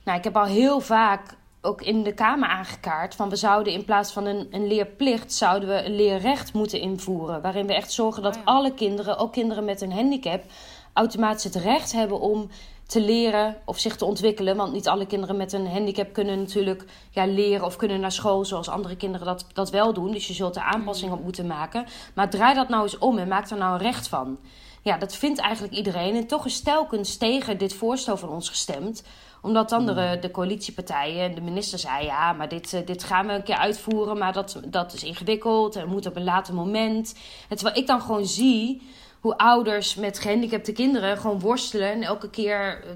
[0.05, 3.85] Nou, ik heb al heel vaak ook in de Kamer aangekaart van we zouden in
[3.85, 7.43] plaats van een, een leerplicht, zouden we een leerrecht moeten invoeren.
[7.43, 10.45] Waarin we echt zorgen dat oh alle kinderen, ook kinderen met een handicap,
[10.93, 12.49] automatisch het recht hebben om
[12.89, 14.57] te leren of zich te ontwikkelen.
[14.57, 18.45] Want niet alle kinderen met een handicap kunnen natuurlijk ja, leren of kunnen naar school
[18.45, 20.13] zoals andere kinderen dat, dat wel doen.
[20.13, 21.87] Dus je zult er aanpassingen op moeten maken.
[22.15, 24.39] Maar draai dat nou eens om en maak er nou een recht van.
[24.83, 26.17] Ja, dat vindt eigenlijk iedereen.
[26.17, 29.03] En toch is telkens tegen dit voorstel van ons gestemd
[29.43, 32.05] omdat dan de, de coalitiepartijen en de minister zei...
[32.05, 35.77] ja, maar dit, eh, dit gaan we een keer uitvoeren, maar dat, dat is ingewikkeld...
[35.77, 37.15] en moet op een later moment.
[37.49, 38.83] En terwijl ik dan gewoon zie
[39.21, 42.91] hoe ouders met gehandicapte kinderen gewoon worstelen en elke keer eh,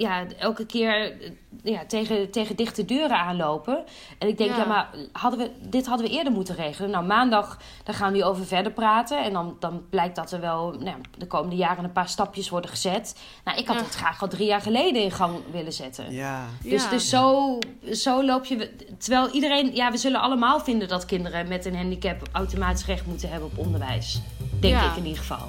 [0.00, 1.14] ja, elke keer
[1.62, 3.84] ja, tegen, tegen dichte deuren aanlopen.
[4.18, 6.90] En ik denk, ja, maar hadden we, dit hadden we eerder moeten regelen.
[6.90, 9.24] Nou, maandag daar gaan we hierover verder praten.
[9.24, 12.70] En dan, dan blijkt dat er wel nou, de komende jaren een paar stapjes worden
[12.70, 13.20] gezet.
[13.44, 16.12] Nou, ik had het graag al drie jaar geleden in gang willen zetten.
[16.12, 16.44] Ja.
[16.62, 17.58] Dus, dus zo,
[17.92, 18.76] zo loop je...
[18.98, 19.74] Terwijl iedereen...
[19.74, 22.28] Ja, we zullen allemaal vinden dat kinderen met een handicap...
[22.32, 24.20] automatisch recht moeten hebben op onderwijs.
[24.60, 25.48] Denk ik in ieder geval.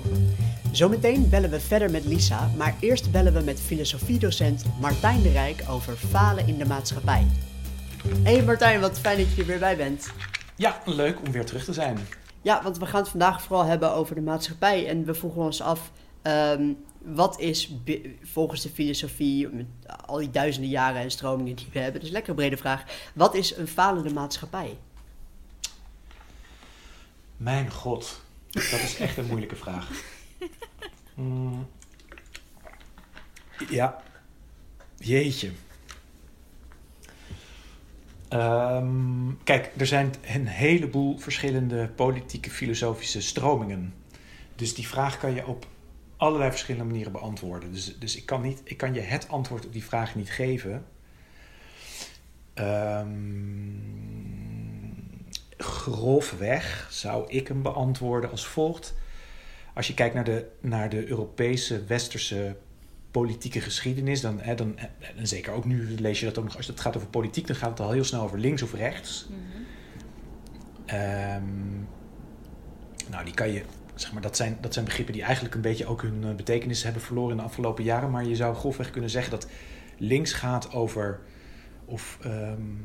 [0.72, 3.60] Zometeen bellen we verder met Lisa, maar eerst bellen we met
[4.42, 7.28] filosofiedocent Martijn de Rijk over falen in de maatschappij.
[8.24, 10.14] Hey Martijn, wat fijn dat je er weer bij bent.
[10.56, 11.98] Ja, leuk om weer terug te zijn.
[12.42, 14.88] Ja, want we gaan het vandaag vooral hebben over de maatschappij.
[14.88, 17.74] En we vroegen ons af, ehm, wat is
[18.24, 19.66] volgens de filosofie, met
[20.06, 22.84] al die duizenden jaren en stromingen die we hebben, dus lekker een brede vraag.
[23.14, 24.78] Wat is een falende maatschappij?
[27.38, 29.90] Mijn god, dat is echt een moeilijke vraag.
[31.16, 31.68] Mm.
[33.70, 34.02] Ja,
[35.02, 35.50] jeetje.
[38.30, 43.94] Um, kijk, er zijn een heleboel verschillende politieke, filosofische stromingen.
[44.56, 45.66] Dus die vraag kan je op
[46.18, 47.72] allerlei verschillende manieren beantwoorden.
[47.72, 50.86] Dus, dus ik, kan niet, ik kan je het antwoord op die vraag niet geven.
[52.56, 53.84] Um,
[55.58, 58.94] grofweg zou ik hem beantwoorden als volgt
[59.74, 62.56] als je kijkt naar de, naar de Europese, westerse
[63.12, 64.78] politieke geschiedenis, dan, hè, dan,
[65.16, 67.56] en zeker ook nu lees je dat ook nog, als het gaat over politiek, dan
[67.56, 69.28] gaat het al heel snel over links of rechts.
[69.30, 69.40] Mhm.
[70.86, 71.44] Ehm,
[73.10, 73.64] nou, die kan je,
[73.96, 76.84] zeg maar, dat zijn, dat zijn begrippen die eigenlijk een beetje ook hun eh, betekenis
[76.84, 78.12] hebben verloren in de afgelopen jaren.
[78.12, 79.48] Maar je zou grofweg kunnen zeggen dat
[79.98, 81.20] links gaat over,
[81.86, 82.82] of um,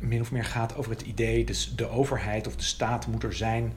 [0.00, 3.34] min of meer gaat over het idee, dus de overheid of de staat moet er
[3.34, 3.72] zijn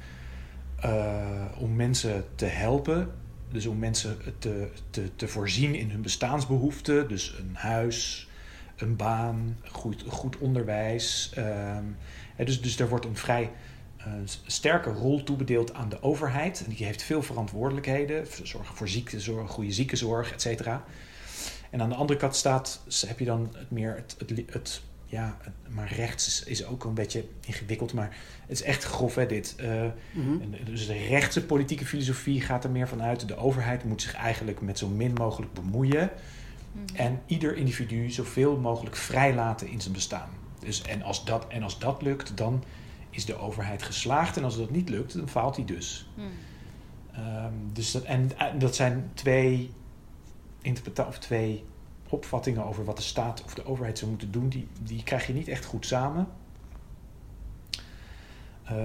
[0.85, 3.11] uh, om mensen te helpen.
[3.51, 7.07] Dus om mensen te, te, te voorzien in hun bestaansbehoeften.
[7.07, 8.29] Dus een huis,
[8.75, 11.33] een baan, goed, goed onderwijs.
[11.37, 11.77] Uh,
[12.45, 13.51] dus, dus er wordt een vrij
[13.99, 14.13] uh,
[14.45, 16.63] sterke rol toebedeeld aan de overheid.
[16.65, 18.27] En die heeft veel verantwoordelijkheden.
[18.43, 20.83] Zorgen voor ziektezorg, goede ziekenzorg, et cetera.
[21.69, 24.81] En aan de andere kant staat, heb je dan het meer het, het, het
[25.11, 25.37] ja,
[25.69, 27.93] maar rechts is, is, ook een beetje ingewikkeld.
[27.93, 29.55] Maar het is echt grof, hè, dit.
[29.59, 29.85] Uh,
[30.65, 33.27] Dus de rechtse politieke filosofie gaat er meer vanuit.
[33.27, 36.09] De overheid moet zich eigenlijk met zo min mogelijk bemoeien.
[36.71, 36.95] Mhm.
[36.95, 40.29] En ieder individu zoveel mogelijk vrijlaten in zijn bestaan.
[40.59, 42.63] Dus, en, als dat, en als dat lukt, dan
[43.09, 44.37] is de overheid geslaagd.
[44.37, 46.09] En als dat niet lukt, dan faalt hij dus.
[46.15, 46.27] Mhm.
[47.11, 49.71] Ehm, dus dat, en, en dat zijn twee
[50.61, 51.63] interpretaties, of twee
[52.11, 55.33] opvattingen over wat de staat of de overheid zou moeten doen, die, die krijg je
[55.33, 56.27] niet echt goed samen.
[58.71, 58.77] Uh,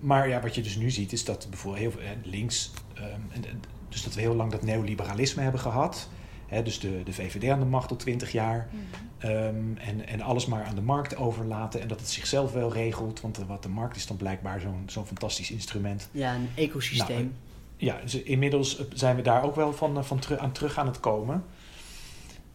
[0.00, 3.04] maar ja, wat je dus nu ziet, is dat bijvoorbeeld heel veel eh, links, uh,
[3.04, 6.08] en, dus dat we heel lang dat neoliberalisme hebben gehad.
[6.46, 8.68] Hè, dus de, de VVD aan de macht al twintig jaar.
[8.70, 9.30] Mhm.
[9.30, 11.80] um, en, en alles maar aan de markt overlaten.
[11.80, 13.20] En dat het zichzelf wel regelt.
[13.20, 16.08] Want wat de markt is dan blijkbaar zo'n zo'n fantastisch instrument.
[16.12, 17.16] Ja, een ecosysteem.
[17.16, 17.30] Nou,
[17.76, 21.44] ja, dus inmiddels zijn we daar ook wel van, van aan terug aan het komen.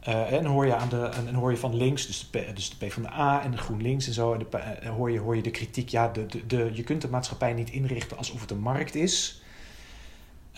[0.08, 2.70] Uh, en hoor je, aan de, en hoor je van links, dus de, P, dus
[2.70, 4.46] de PvdA en de GroenLinks en zo, en de,
[4.84, 7.54] uh, hoor, je, hoor je de kritiek, ja, de, de, de, je kunt de maatschappij
[7.54, 9.42] niet inrichten alsof het een markt is.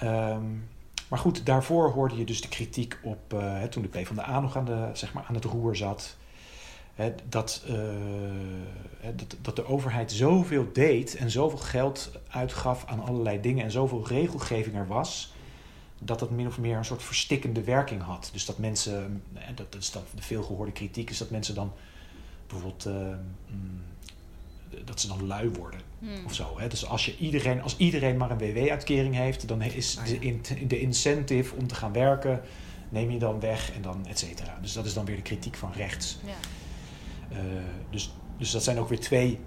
[0.03, 0.67] Um,
[1.09, 4.65] maar goed, daarvoor hoorde je dus de kritiek op, uh, toen de PvdA nog aan,
[4.65, 6.17] de, zeg maar, aan het roer zat,
[6.95, 7.63] hè, dat,
[9.15, 14.07] dat, dat de overheid zoveel deed en zoveel geld uitgaf aan allerlei dingen en zoveel
[14.07, 15.35] regelgeving er was
[15.99, 18.29] dat het min of meer een soort verstikkende werking had.
[18.33, 21.73] Dus dat mensen, eh, dat, dat is dat de veelgehoorde kritiek, is dat mensen dan
[22.47, 23.15] bijvoorbeeld uh,
[24.85, 26.25] dat ze dan lui worden hmm.
[26.25, 26.59] of zo.
[26.59, 26.67] Hè?
[26.67, 30.41] Dus als, je iedereen, als iedereen maar een WW-uitkering heeft, dan is ah, de, in,
[30.67, 32.41] de incentive om te gaan werken,
[32.89, 34.57] neem je dan weg en dan et cetera.
[34.61, 36.17] Dus dat is dan weer de kritiek van rechts.
[36.25, 36.35] Ja.
[37.31, 37.43] Uh,
[37.89, 39.39] dus, dus dat zijn ook weer twee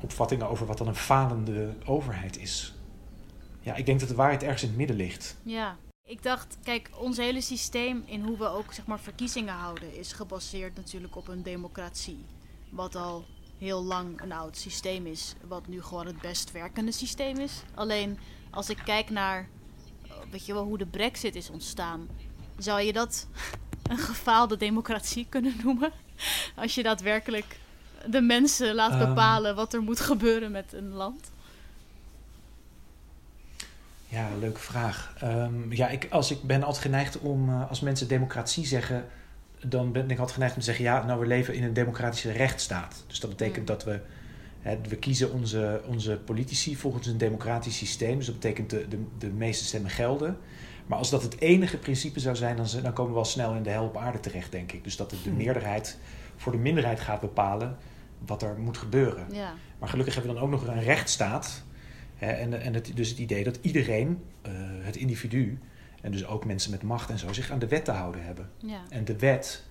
[0.00, 2.74] opvattingen over wat dan een falende overheid is.
[3.60, 5.36] Ja, ik denk dat de waarheid ergens in het midden ligt.
[5.42, 5.76] Ja.
[6.08, 10.12] Ik dacht, kijk, ons hele systeem in hoe we ook zeg maar, verkiezingen houden is
[10.12, 12.24] gebaseerd natuurlijk op een democratie.
[12.70, 13.24] Wat al
[13.58, 17.62] heel lang een oud systeem is, wat nu gewoon het best werkende systeem is.
[17.74, 18.18] Alleen
[18.50, 19.48] als ik kijk naar
[20.30, 22.08] weet je wel, hoe de brexit is ontstaan.
[22.58, 23.26] Zou je dat
[23.90, 25.92] een gefaalde democratie kunnen noemen?
[26.56, 27.58] Als je daadwerkelijk
[28.06, 29.08] de mensen laat Ehm.
[29.08, 31.30] bepalen wat er moet gebeuren met een land.
[34.10, 35.14] Ja, leuke vraag.
[35.20, 39.04] Ehm, ja, ik, als ik ben altijd geneigd om, eh, als mensen democratie zeggen,
[39.66, 42.32] dan ben ik altijd geneigd om te zeggen, ja, nou we leven in een democratische
[42.32, 43.04] rechtsstaat.
[43.06, 43.64] Dus dat betekent Mm.
[43.66, 44.00] dat we,
[44.60, 48.16] hè, we kiezen onze, onze politici volgens een democratisch systeem.
[48.16, 50.36] Dus dat betekent de, de, de meeste stemmen gelden.
[50.86, 53.62] Maar als dat het enige principe zou zijn, dan, dan komen we al snel in
[53.62, 54.84] de hel op aarde terecht, denk ik.
[54.84, 55.38] Dus dat het de Hmm.
[55.38, 55.98] meerderheid
[56.36, 57.76] voor de minderheid gaat bepalen
[58.26, 59.26] wat er moet gebeuren.
[59.32, 61.62] Ja, Maar gelukkig hebben we dan ook nog een rechtsstaat.
[62.18, 64.50] Hè, en en het, dus het idee dat iedereen, eh,
[64.80, 65.58] het individu,
[66.02, 68.50] en dus ook mensen met macht en zo, zich aan de wet te houden hebben.
[68.56, 69.64] ja, En de wet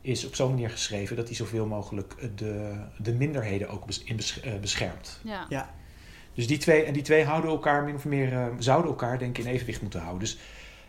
[0.00, 4.16] is op zo'n manier geschreven dat die zoveel mogelijk de, de minderheden ook bes- in
[4.16, 5.20] bes- eh, beschermt.
[5.24, 5.46] ja.
[5.48, 5.74] Ja,
[6.34, 9.38] Dus die twee, en die twee houden elkaar min of meer, eh, zouden elkaar denk
[9.38, 10.20] ik in evenwicht moeten houden.
[10.20, 10.38] Dus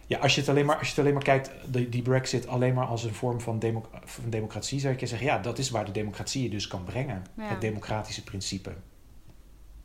[0.08, 2.48] ja, als je het alleen maar, als je het alleen maar kijkt, die, die Brexit
[2.48, 5.58] alleen maar als een vorm van, demo- van democratie, zou ik je zeggen, ja, dat
[5.58, 7.24] is waar de democratie je dus kan brengen.
[7.38, 7.43] Ja.
[7.48, 8.72] Het democratische principe.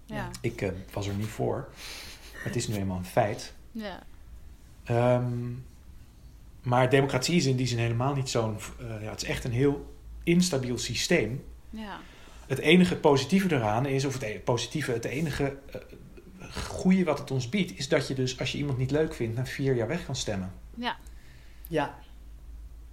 [0.07, 0.31] Ja.
[0.41, 1.69] Ik eh, was er niet voor.
[2.33, 3.53] Het is nu eenmaal een feit.
[3.73, 4.03] ja.
[4.85, 5.51] Ehm,
[6.63, 8.57] maar democratie is in die zin helemaal niet zo'n...
[8.81, 11.45] eh, ja, het is echt een heel instabiel systeem.
[11.71, 11.99] ja.
[12.47, 15.81] Het enige positieve eraan is, of het e- positieve, het enige eh,
[16.57, 19.37] goede wat het ons biedt, is dat je dus als je iemand niet leuk vindt,
[19.37, 20.53] na vier jaar weg kan stemmen.
[20.75, 20.97] ja.
[21.69, 21.99] ja,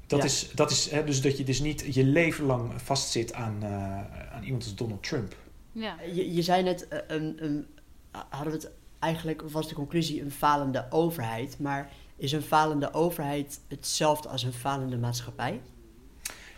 [0.08, 0.26] Dat Ja.
[0.26, 4.34] is, dat is hè, dus dat je dus niet je leven lang vastzit aan, eh,
[4.36, 5.36] aan iemand als Donald Trump.
[5.72, 5.96] Ja.
[6.14, 7.68] je, je zei net, eh, een, een,
[8.12, 13.60] hadden we het eigenlijk, was de conclusie een falende overheid, maar is een falende overheid
[13.68, 15.62] hetzelfde als een falende maatschappij?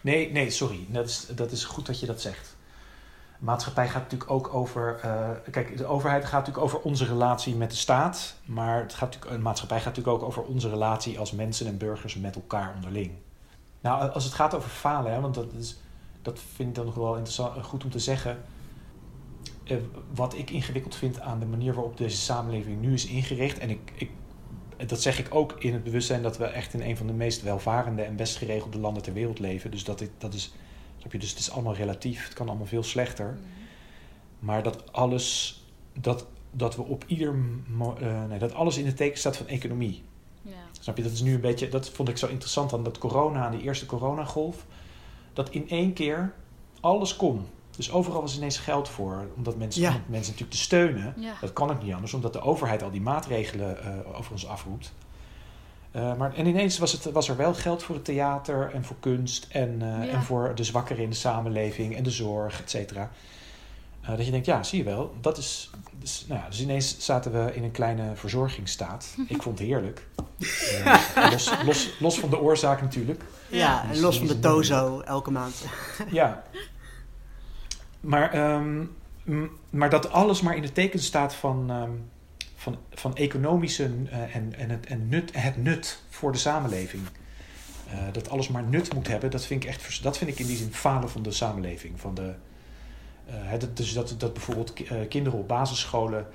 [0.01, 0.85] Nee, nee, sorry.
[0.89, 2.55] Dat is, dat is goed dat je dat zegt.
[3.39, 4.99] Maatschappij gaat natuurlijk ook over.
[5.01, 8.35] eh, kijk, de overheid gaat natuurlijk over onze relatie met de staat.
[8.45, 11.77] Maar het gaat natuurlijk, een maatschappij gaat natuurlijk ook over onze relatie als mensen en
[11.77, 13.11] burgers met elkaar onderling.
[13.81, 15.75] Nou, als het gaat over falen, hè, want dat, is,
[16.21, 18.37] dat vind ik dan nog wel interessant, eh, goed om te zeggen.
[19.63, 19.77] Eh,
[20.13, 23.57] wat ik ingewikkeld vind aan de manier waarop deze samenleving nu is ingericht.
[23.59, 24.09] En ik, ik,
[24.87, 27.41] dat zeg ik ook in het bewustzijn dat we echt in een van de meest
[27.41, 29.71] welvarende en best geregelde landen ter wereld leven.
[29.71, 30.53] Dus dat, dit, dat is.
[30.97, 31.17] Snap je?
[31.19, 32.23] Dus het is allemaal relatief.
[32.23, 33.37] Het kan allemaal veel slechter.
[34.39, 35.57] Maar dat alles.
[35.99, 37.35] Dat, dat we op ieder.
[37.99, 40.03] eh, nee, dat alles in het teken staat van economie.
[40.41, 40.51] ja.
[40.79, 41.03] Snap je?
[41.03, 41.69] Dat is nu een beetje.
[41.69, 44.65] Dat vond ik zo interessant aan dat corona, aan de eerste coronagolf.
[45.33, 46.33] Dat in één keer
[46.79, 47.45] alles kon.
[47.77, 49.27] Dus overal was ineens geld voor.
[49.35, 49.89] Omdat mensen, Ja.
[49.89, 51.13] om mensen natuurlijk te steunen.
[51.17, 51.33] Ja.
[51.41, 54.93] Dat kan ook niet anders, omdat de overheid al die maatregelen eh, over ons afroept.
[55.91, 58.95] Eh, maar, en ineens was, het, was er wel geld voor het theater en voor
[58.99, 60.11] kunst en, eh, Ja.
[60.11, 63.11] en voor de zwakkeren in de samenleving en de zorg, et cetera.
[64.01, 65.69] Eh, dat je denkt, ja, zie je wel, dat is.
[65.99, 69.15] Dus, nou ja, dus ineens zaten we in een kleine verzorgingsstaat.
[69.27, 70.07] Ik vond het heerlijk.
[71.31, 73.21] Los, los, los van de oorzaak natuurlijk.
[73.49, 75.55] Ja, en is- los van de tozo elke maand.
[76.11, 76.43] Ja.
[78.03, 78.85] Maar, ehm,
[79.69, 81.91] maar dat alles maar in het teken staat van, ehm,
[82.55, 87.03] van, van economische eh, en, en, het, en nut, het nut voor de samenleving.
[87.89, 90.45] Eh, dat alles maar nut moet hebben, dat vind ik echt dat vind ik in
[90.45, 91.99] die zin falen van de samenleving.
[91.99, 92.33] Van de,
[93.25, 96.27] eh, dus dat, dat bijvoorbeeld ki- kinderen op basisscholen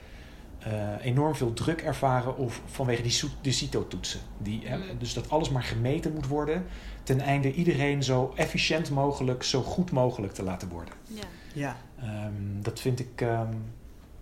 [1.00, 4.20] enorm veel druk ervaren of vanwege die, soet- de CITO-toetsen.
[4.38, 4.98] Die, hè, Mm.
[4.98, 6.64] Dus dat alles maar gemeten moet worden
[7.02, 10.94] ten einde iedereen zo efficiënt mogelijk, zo goed mogelijk te laten worden.
[11.06, 11.22] ja.
[11.54, 13.52] Ja, Ehm, dat, vind ik, ehm,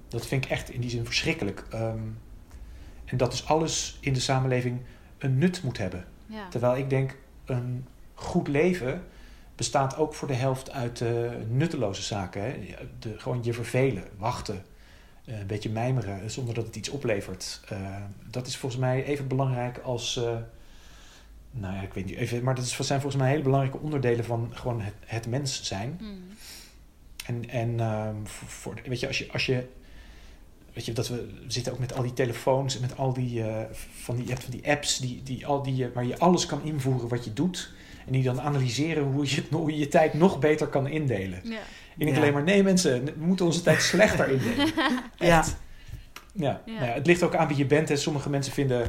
[0.09, 1.65] dat vind ik echt in die zin verschrikkelijk.
[1.71, 1.99] Ehm,
[3.05, 4.81] en dat dus alles in de samenleving
[5.19, 6.05] een nut moet hebben.
[6.27, 6.49] ja.
[6.49, 9.03] Terwijl ik denk, een goed leven
[9.55, 11.11] bestaat ook voor de helft uit eh,
[11.49, 12.43] nutteloze zaken.
[12.43, 12.55] Hè?
[12.99, 14.61] De, gewoon je vervelen, wachten, eh,
[15.27, 17.61] een beetje mijmeren zonder dat het iets oplevert.
[17.69, 17.97] Eh,
[18.31, 20.17] dat is volgens mij even belangrijk als.
[20.17, 20.37] eh,
[21.51, 24.51] nou ja, ik weet niet even, maar dat zijn volgens mij hele belangrijke onderdelen van
[24.55, 25.99] gewoon het, het mens zijn.
[26.03, 26.19] Mm.
[27.27, 29.67] En, en ehm, voor, voor- weet je, als je, als je,
[30.73, 33.65] weet je, dat we, zitten ook met al die telefoons en met al die, eh,
[33.95, 36.47] van die, je hebt van die apps die, die, al die, eh, waar je alles
[36.47, 37.73] kan invoeren wat je doet.
[38.07, 41.41] En die dan analyseren hoe je, het- hoe je je tijd nog beter kan indelen.
[41.45, 41.59] Ja.
[41.97, 42.17] Ik denk Ja.
[42.23, 44.67] alleen maar, nee mensen, we moeten onze tijd slechter indelen.
[44.77, 45.45] ja, Ja,
[46.33, 46.61] Ja.
[46.67, 47.89] Nou ja, het ligt ook aan wie je bent.
[47.89, 47.97] Hè.
[47.97, 48.87] Sommige mensen vinden,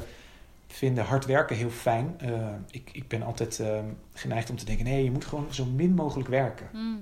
[0.67, 2.15] vinden hard werken heel fijn.
[2.17, 2.31] Eh,
[2.71, 3.79] ik, ik ben altijd eh,
[4.13, 6.67] geneigd om te denken, nee, je moet gewoon zo min mogelijk werken.
[6.73, 6.99] Mm.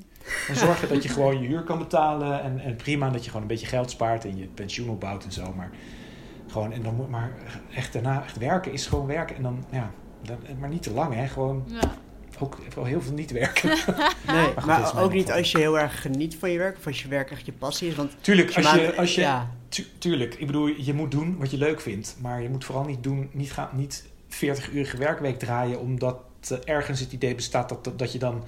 [0.47, 2.41] En zorgen dat je gewoon je huur kan betalen.
[2.41, 5.31] En, en prima dat je gewoon een beetje geld spaart en je pensioen opbouwt en
[5.31, 5.53] zo.
[5.53, 5.69] Maar,
[6.47, 7.31] gewoon, en dan moet maar
[7.75, 9.35] echt daarna echt werken is gewoon werken.
[9.35, 9.91] En dan, ja,
[10.21, 11.27] dan, maar niet te lang hè.
[11.27, 11.79] Gewoon Ja.
[12.39, 13.69] Ook wel heel veel niet werken.
[14.27, 17.01] Nee, goed, maar, ook niet als je heel erg geniet van je werk of als
[17.01, 17.95] je werk echt je passie is.
[17.95, 21.37] Want Tuurlijk, als maakt- je, als je, ja, tu- tuurlijk, ik bedoel, je moet doen
[21.37, 22.15] wat je leuk vindt.
[22.21, 26.17] Maar je moet vooral niet doen, niet, gaan, niet 40 uurige werkweek draaien, omdat
[26.49, 28.43] eh, ergens het idee bestaat dat, dat, dat je dan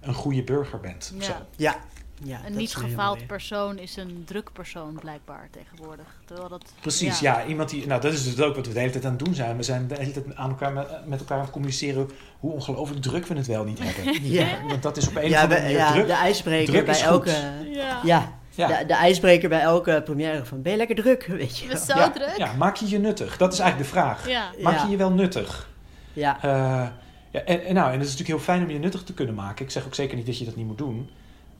[0.00, 1.12] een goede burger bent.
[1.18, 1.46] Ja.
[1.56, 1.76] ja,
[2.24, 6.06] ja, Een niet gefaald persoon is een druk persoon blijkbaar tegenwoordig.
[6.24, 7.44] Terwijl dat, Precies, ja.
[7.46, 9.34] iemand die, nou dat is dus ook wat we de hele tijd aan het doen
[9.34, 9.56] zijn.
[9.56, 13.02] We zijn de hele tijd aan elkaar, met, met elkaar aan het communiceren hoe ongelooflijk
[13.02, 14.22] druk we het wel niet hebben.
[14.32, 16.06] Ja, Want dat is op een of andere manier ja druk.
[16.06, 17.28] de ijsbreker druk bij is elke...
[17.30, 17.74] goed.
[17.74, 18.00] Ja.
[18.04, 18.66] Ja, Ja.
[18.66, 21.76] De, de ijsbreker bij elke première van ben je lekker druk, weet je wel.
[21.76, 22.34] zo ja, druk.
[22.36, 23.36] ja, maak je je nuttig?
[23.36, 24.28] Dat is eigenlijk de vraag.
[24.28, 24.50] Ja.
[24.60, 24.84] Maak Ja.
[24.84, 25.68] je je wel nuttig?
[26.12, 26.86] Ja, Eh,
[27.30, 29.34] ja, en, en, nou, en het is natuurlijk heel fijn om je nuttig te kunnen
[29.34, 29.64] maken.
[29.64, 31.10] Ik zeg ook zeker niet dat je dat niet moet doen.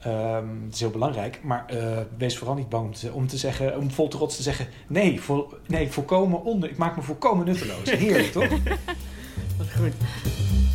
[0.02, 1.40] Ehm, het is heel belangrijk.
[1.42, 4.42] Maar eh, wees vooral niet bang om te, om te zeggen, om vol trots te
[4.42, 6.70] zeggen: nee, vol, nee, volkomen onder.
[6.70, 7.90] Ik maak me volkomen nutteloos.
[7.90, 8.48] Heerlijk, toch?
[9.58, 9.92] wat goed.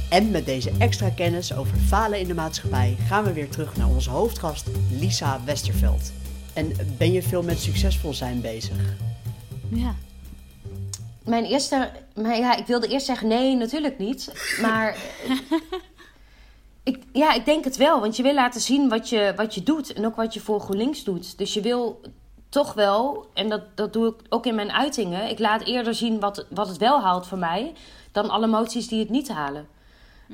[0.10, 3.88] En met deze extra kennis over falen in de maatschappij gaan we weer terug naar
[3.88, 6.12] onze hoofdgast Lisa Westerveld.
[6.54, 8.96] En ben je veel met succesvol zijn bezig?
[9.70, 9.96] Ja.
[11.24, 11.92] Mijn eerste...
[12.16, 14.32] Maar ja, ik wilde eerst zeggen nee, natuurlijk niet.
[14.62, 14.96] Maar...
[16.88, 18.00] ik, ja, ik denk het wel.
[18.00, 19.94] Want je wil laten zien wat je, wat je doet.
[19.94, 21.38] En ook wat je voor GroenLinks doet.
[21.38, 22.02] Dus je wil
[22.50, 23.26] toch wel...
[23.34, 25.30] En dat, dat doe ik ook in mijn uitingen.
[25.30, 27.74] Ik laat eerder zien wat, wat het wel haalt voor mij...
[28.12, 29.68] dan alle moties die het niet halen.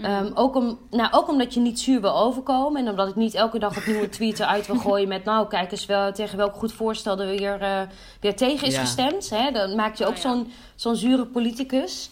[0.01, 2.81] Ehm, ook, om, nou, ook omdat je niet zuur wil overkomen.
[2.81, 5.23] En omdat ik niet elke dag opnieuw een tweet eruit wil gooien met...
[5.23, 7.81] nou, kijk eens wel tegen welk goed voorstel er weer, eh,
[8.19, 8.79] weer tegen is Ja.
[8.79, 9.29] gestemd.
[9.29, 9.51] Hè?
[9.51, 10.21] Dan maak je ook Oh, ja.
[10.21, 12.09] zo'n zo'n zure politicus.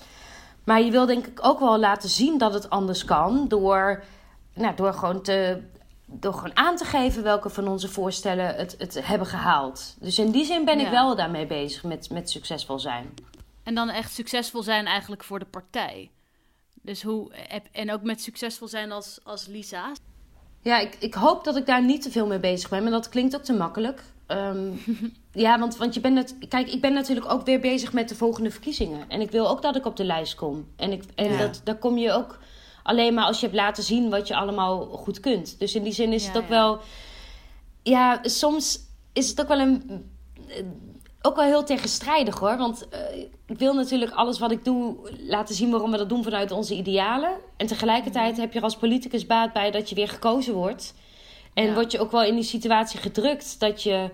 [0.64, 3.46] Maar je wil denk ik ook wel laten zien dat het anders kan...
[3.48, 4.04] door,
[4.54, 5.62] nou, door, gewoon, te,
[6.06, 9.96] door gewoon aan te geven welke van onze voorstellen het, het hebben gehaald.
[10.00, 13.14] Dus in die zin ben ik wel daarmee bezig met, met succesvol zijn.
[13.64, 16.12] En dan echt succesvol zijn eigenlijk voor de partij.
[16.82, 17.32] Dus hoe,
[17.72, 19.92] en ook met succesvol zijn als, als Lisa.
[20.62, 22.84] Ja, ik, ik hoop dat ik daar niet te veel mee bezig ben.
[22.84, 24.04] Maar dat klinkt ook te makkelijk.
[24.28, 24.70] Ehm,
[25.46, 28.16] ja, want, want je bent het, kijk, ik ben natuurlijk ook weer bezig met de
[28.16, 29.10] volgende verkiezingen.
[29.10, 30.68] En ik wil ook dat ik op de lijst kom.
[30.76, 31.38] En, ik, en Ja.
[31.38, 32.40] dat, daar kom je ook
[32.84, 35.60] alleen maar als je hebt laten zien wat je allemaal goed kunt.
[35.60, 36.56] Dus in die zin is Ja, het ook ja.
[36.56, 36.80] wel...
[37.84, 38.80] Ja, soms
[39.14, 40.06] is het ook wel een...
[41.22, 42.58] Ook wel heel tegenstrijdig hoor.
[42.58, 43.00] Want eh,
[43.46, 44.96] ik wil natuurlijk alles wat ik doe
[45.28, 47.32] laten zien waarom we dat doen vanuit onze idealen.
[47.58, 50.94] En tegelijkertijd heb je er als politicus baat bij dat je weer gekozen wordt.
[51.54, 51.74] En Ja.
[51.74, 54.10] word je ook wel in die situatie gedrukt dat je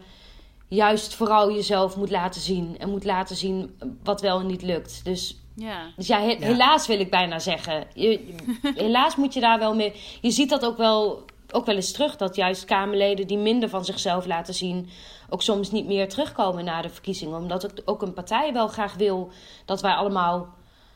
[0.67, 2.75] juist vooral jezelf moet laten zien.
[2.80, 5.06] En moet laten zien wat wel en niet lukt.
[5.06, 5.91] Dus, Ja.
[5.96, 6.38] dus ja, he- Ja.
[6.39, 7.88] helaas wil ik bijna zeggen.
[7.93, 8.36] Je,
[8.76, 9.93] helaas moet je daar wel mee.
[10.22, 12.15] Je ziet dat ook wel, ook wel eens terug.
[12.17, 14.89] Dat juist Kamerleden die minder van zichzelf laten zien.
[15.30, 17.38] ook soms niet meer terugkomen na de verkiezingen.
[17.38, 19.32] Omdat ook, ook een partij wel graag wil
[19.65, 20.48] dat wij allemaal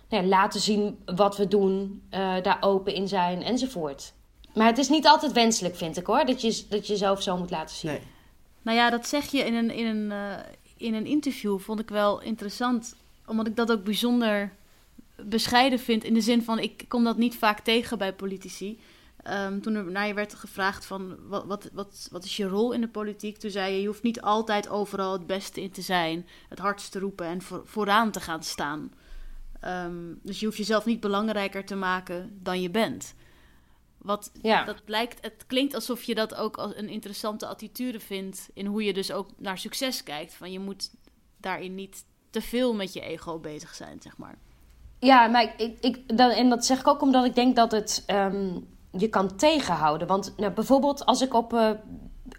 [0.10, 2.02] nou ja, laten zien wat we doen.
[2.10, 4.14] eh, daar open in zijn enzovoort.
[4.54, 6.26] Maar het is niet altijd wenselijk, vind ik hoor.
[6.26, 7.92] Dat je, dat je jezelf zo moet laten zien.
[7.92, 8.02] Nee.
[8.62, 10.38] Nou ja, dat zeg je in een, in, een, eh,
[10.78, 12.96] in een interview, vond ik wel interessant.
[13.32, 14.54] Omdat ik dat ook bijzonder
[15.16, 16.04] bescheiden vind.
[16.04, 18.80] In de zin van, ik kom dat niet vaak tegen bij politici.
[19.24, 22.72] Ehm, toen er naar je werd gevraagd van, wat, wat, wat, wat is je rol
[22.72, 23.38] in de politiek?
[23.38, 26.28] Toen zei je, je hoeft niet altijd overal het beste in te zijn.
[26.50, 28.92] Het hardst te roepen en voor, vooraan te gaan staan.
[29.60, 33.16] Ehm, dus je hoeft jezelf niet belangrijker te maken dan je bent.
[33.98, 34.64] Wat Ja.
[34.64, 38.50] dat lijkt, het klinkt alsof je dat ook als een interessante attitude vindt.
[38.54, 40.34] In hoe je dus ook naar succes kijkt.
[40.34, 40.92] Van je moet
[41.38, 44.36] daarin niet te veel met je ego bezig zijn, zeg maar.
[45.00, 48.04] Ja, maar ik, ik, dan, en dat zeg ik ook omdat ik denk dat het
[48.06, 48.60] ehm,
[48.92, 50.08] je kan tegenhouden.
[50.08, 51.70] Want nou, bijvoorbeeld als ik, op, eh,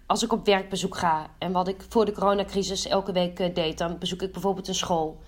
[0.07, 1.31] als ik op werkbezoek ga...
[1.39, 3.79] en wat ik voor de coronacrisis elke week eh, deed...
[3.79, 5.21] dan bezoek ik bijvoorbeeld een school.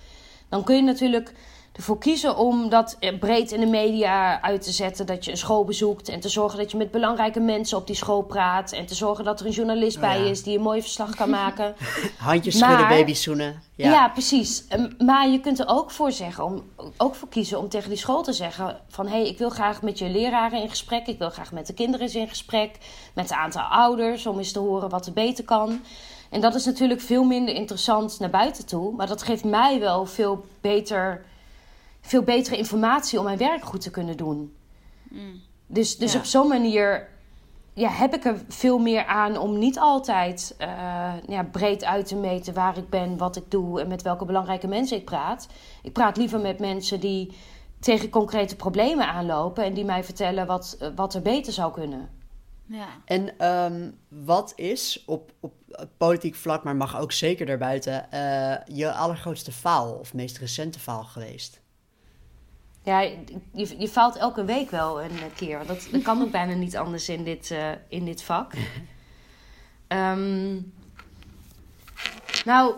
[0.48, 1.34] Dan kun je natuurlijk
[1.76, 5.06] ervoor kiezen om dat eh, breed in de media uit te zetten...
[5.06, 7.96] dat je een school bezoekt en te zorgen dat je met belangrijke mensen op die
[7.96, 8.72] school praat...
[8.72, 10.30] en te zorgen dat er een journalist Oh, bij ja.
[10.30, 11.74] is die een mooi verslag kan maken...
[12.18, 13.62] Handjes schudden, baby's zoenen.
[13.74, 14.08] Ja, Ja.
[14.08, 14.64] precies.
[14.68, 16.62] Ehm, Maar je kunt er ook voor zeggen, om,
[16.96, 19.82] ook voor kiezen om tegen die school te zeggen van hé, hey, ik wil graag
[19.82, 22.78] met je leraren in gesprek, ik wil graag met de kinderen eens in gesprek,
[23.14, 25.80] met een aantal ouders om eens te horen wat er beter kan.
[26.30, 30.06] En dat is natuurlijk veel minder interessant naar buiten toe, maar dat geeft mij wel
[30.06, 31.24] veel beter,
[32.06, 34.56] veel betere informatie om mijn werk goed te kunnen doen.
[35.66, 36.18] Dus, dus Ja.
[36.18, 37.08] op zo'n manier
[37.72, 42.16] ja, heb ik er veel meer aan om niet altijd eh, ja, breed uit te
[42.16, 45.48] meten waar ik ben, wat ik doe en met welke belangrijke mensen ik praat.
[45.82, 47.32] Ik praat liever met mensen die
[47.80, 52.08] tegen concrete problemen aanlopen en die mij vertellen wat, eh, wat er beter zou kunnen.
[52.66, 52.86] Ja.
[53.04, 55.52] En ehm, wat is op, op
[55.96, 61.04] politiek vlak, maar mag ook zeker daarbuiten, eh, je allergrootste faal of meest recente faal
[61.04, 61.62] geweest?
[62.84, 65.66] Ja, je, je faalt elke week wel een keer.
[65.66, 68.52] Dat, kan ook bijna niet anders in dit, uh, in dit vak.
[69.88, 70.72] Um,
[72.44, 72.74] nou,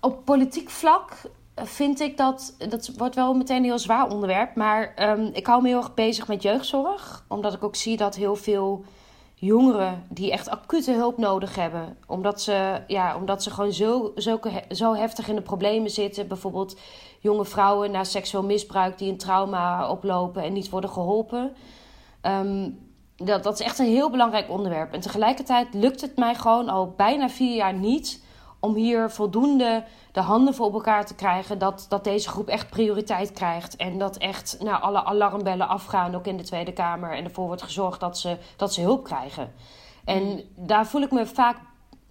[0.00, 1.12] op politiek vlak
[1.54, 2.54] vind ik dat...
[2.68, 4.54] Dat wordt wel meteen een heel zwaar onderwerp.
[4.54, 7.24] Maar um, ik hou me heel erg bezig met jeugdzorg.
[7.28, 8.84] Omdat ik ook zie dat heel veel
[9.34, 11.96] jongeren die echt acute hulp nodig hebben.
[12.06, 16.28] Omdat ze, ja, omdat ze gewoon zo, zo, zo heftig in de problemen zitten.
[16.28, 16.76] Bijvoorbeeld
[17.20, 21.56] jonge vrouwen na seksueel misbruik die een trauma oplopen en niet worden geholpen.
[22.22, 22.78] Um,
[23.16, 24.92] dat, dat is echt een heel belangrijk onderwerp.
[24.92, 28.24] En tegelijkertijd lukt het mij gewoon al bijna vier jaar niet
[28.60, 31.58] om hier voldoende de handen voor op elkaar te krijgen.
[31.58, 33.76] Dat, dat deze groep echt prioriteit krijgt.
[33.76, 37.16] En dat echt nou, alle alarmbellen afgaan, ook in de Tweede Kamer.
[37.16, 39.52] En ervoor wordt gezorgd dat ze, dat ze hulp krijgen.
[40.04, 41.56] En daar voel ik me vaak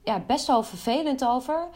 [0.03, 1.67] ja, best wel vervelend over.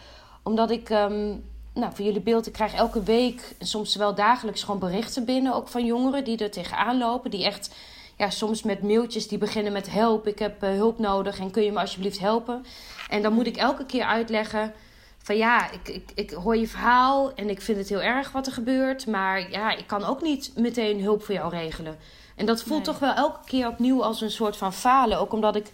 [0.43, 1.49] Omdat ik, um,
[1.79, 5.53] nou, voor jullie beeld, ik krijg elke week en soms wel dagelijks gewoon berichten binnen.
[5.53, 7.31] Ook van jongeren die er tegenaan lopen.
[7.31, 7.75] Die echt,
[8.17, 10.27] ja, soms met mailtjes die beginnen met help.
[10.27, 12.65] Ik heb uh, hulp nodig en kun je me alsjeblieft helpen.
[13.09, 14.73] En dan moet ik elke keer uitleggen
[15.17, 18.45] van ja, ik, ik, ik hoor je verhaal en ik vind het heel erg wat
[18.45, 19.07] er gebeurt.
[19.07, 21.97] Maar ja, ik kan ook niet meteen hulp voor jou regelen.
[22.35, 25.19] En dat voelt toch wel elke keer opnieuw als een soort van falen.
[25.19, 25.71] Ook omdat ik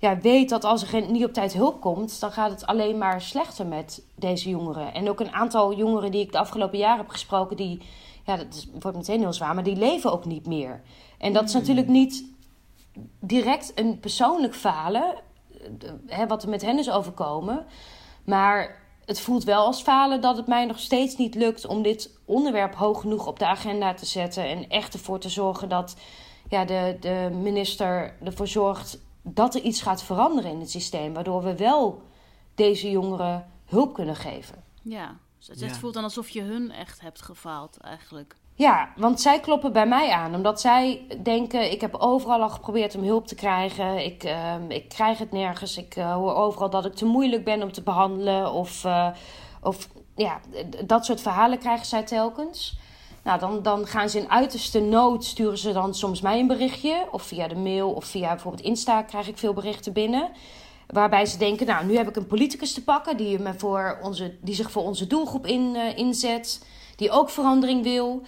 [0.00, 3.20] ja, weet dat als er niet op tijd hulp komt, dan gaat het alleen maar
[3.20, 4.94] slechter met deze jongeren.
[4.94, 7.82] En ook een aantal jongeren die ik de afgelopen jaren heb gesproken, die,
[8.26, 10.80] ja, dat wordt meteen heel zwaar, maar die leven ook niet meer.
[11.18, 11.60] En dat is Hmm.
[11.60, 12.24] natuurlijk niet
[13.20, 15.14] direct een persoonlijk falen,
[16.06, 17.66] hè, wat er met hen is overkomen.
[18.24, 22.18] Maar het voelt wel als falen dat het mij nog steeds niet lukt om dit
[22.24, 24.44] onderwerp hoog genoeg op de agenda te zetten.
[24.44, 25.96] En echt ervoor te zorgen dat
[26.48, 31.14] ja, de, de minister ervoor zorgt dat er iets gaat veranderen in het systeem.
[31.14, 32.02] Waardoor we wel
[32.54, 34.62] deze jongeren hulp kunnen geven.
[34.82, 35.68] Ja, dus het, Ja.
[35.74, 38.36] voelt dan alsof je hun echt hebt gefaald eigenlijk.
[38.54, 40.34] Ja, want zij kloppen bij mij aan.
[40.34, 44.04] Omdat zij denken, ik heb overal al geprobeerd om hulp te krijgen.
[44.04, 45.76] Ik, ehm, ik krijg het nergens.
[45.76, 48.52] Ik eh, hoor overal dat ik te moeilijk ben om te behandelen.
[48.52, 49.08] Of, eh,
[49.62, 50.40] of ja,
[50.86, 52.78] dat soort verhalen krijgen zij telkens.
[53.22, 57.06] Nou, dan, dan gaan ze in uiterste nood, sturen ze dan soms mij een berichtje.
[57.10, 60.30] Of via de mail of via bijvoorbeeld Insta krijg ik veel berichten binnen.
[60.86, 64.36] Waarbij ze denken, nou, nu heb ik een politicus te pakken die, me voor onze,
[64.40, 66.66] die zich voor onze doelgroep in, eh, inzet.
[66.96, 68.22] Die ook verandering wil.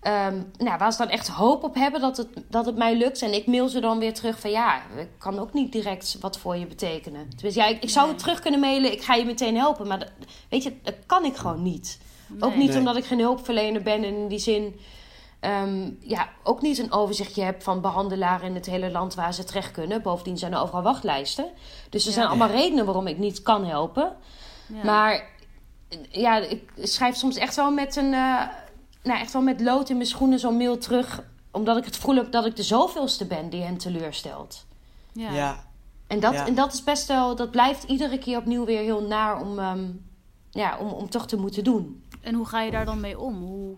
[0.00, 3.22] Ehm, nou, waar ze dan echt hoop op hebben dat het, dat het mij lukt.
[3.22, 6.38] En ik mail ze dan weer terug van ja, ik kan ook niet direct wat
[6.38, 7.28] voor je betekenen.
[7.28, 9.86] Tenminste, ja, ik, ik zou het terug kunnen mailen, ik ga je meteen helpen.
[9.86, 10.10] Maar dat,
[10.48, 11.98] weet je, dat kan ik gewoon niet.
[12.40, 12.78] Ook niet Nee.
[12.78, 14.80] omdat ik geen hulpverlener ben en in die zin...
[15.40, 19.44] ehm, ja, ook niet een overzichtje heb van behandelaren in het hele land waar ze
[19.44, 20.02] terecht kunnen.
[20.02, 21.46] Bovendien zijn er overal wachtlijsten.
[21.90, 22.14] Dus er Ja.
[22.14, 24.16] zijn allemaal redenen waarom ik niet kan helpen.
[24.66, 24.84] Ja.
[24.84, 25.28] Maar
[26.10, 28.12] ja, ik schrijf soms echt wel met een.
[28.14, 28.42] eh,
[29.02, 31.22] nou, echt wel met lood in mijn schoenen zo'n mail terug.
[31.50, 34.66] Omdat ik het gevoel heb dat ik de zoveelste ben die hen teleurstelt.
[35.12, 35.30] ja.
[35.30, 35.64] Ja.
[36.06, 36.46] En dat, Ja.
[36.46, 37.36] en dat is best wel.
[37.36, 39.58] Dat blijft iedere keer opnieuw weer heel naar om.
[39.58, 39.84] ehm,
[40.50, 42.02] ja, om, om toch te moeten doen.
[42.26, 43.42] En hoe ga je daar dan mee om?
[43.42, 43.76] Hoe,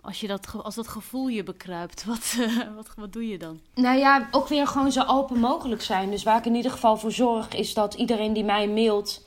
[0.00, 3.60] als, je dat, als dat gevoel je bekruipt, wat, eh, wat, wat doe je dan?
[3.74, 6.10] Nou ja, ook weer gewoon zo open mogelijk zijn.
[6.10, 9.24] Dus waar ik in ieder geval voor zorg, is dat iedereen die mij mailt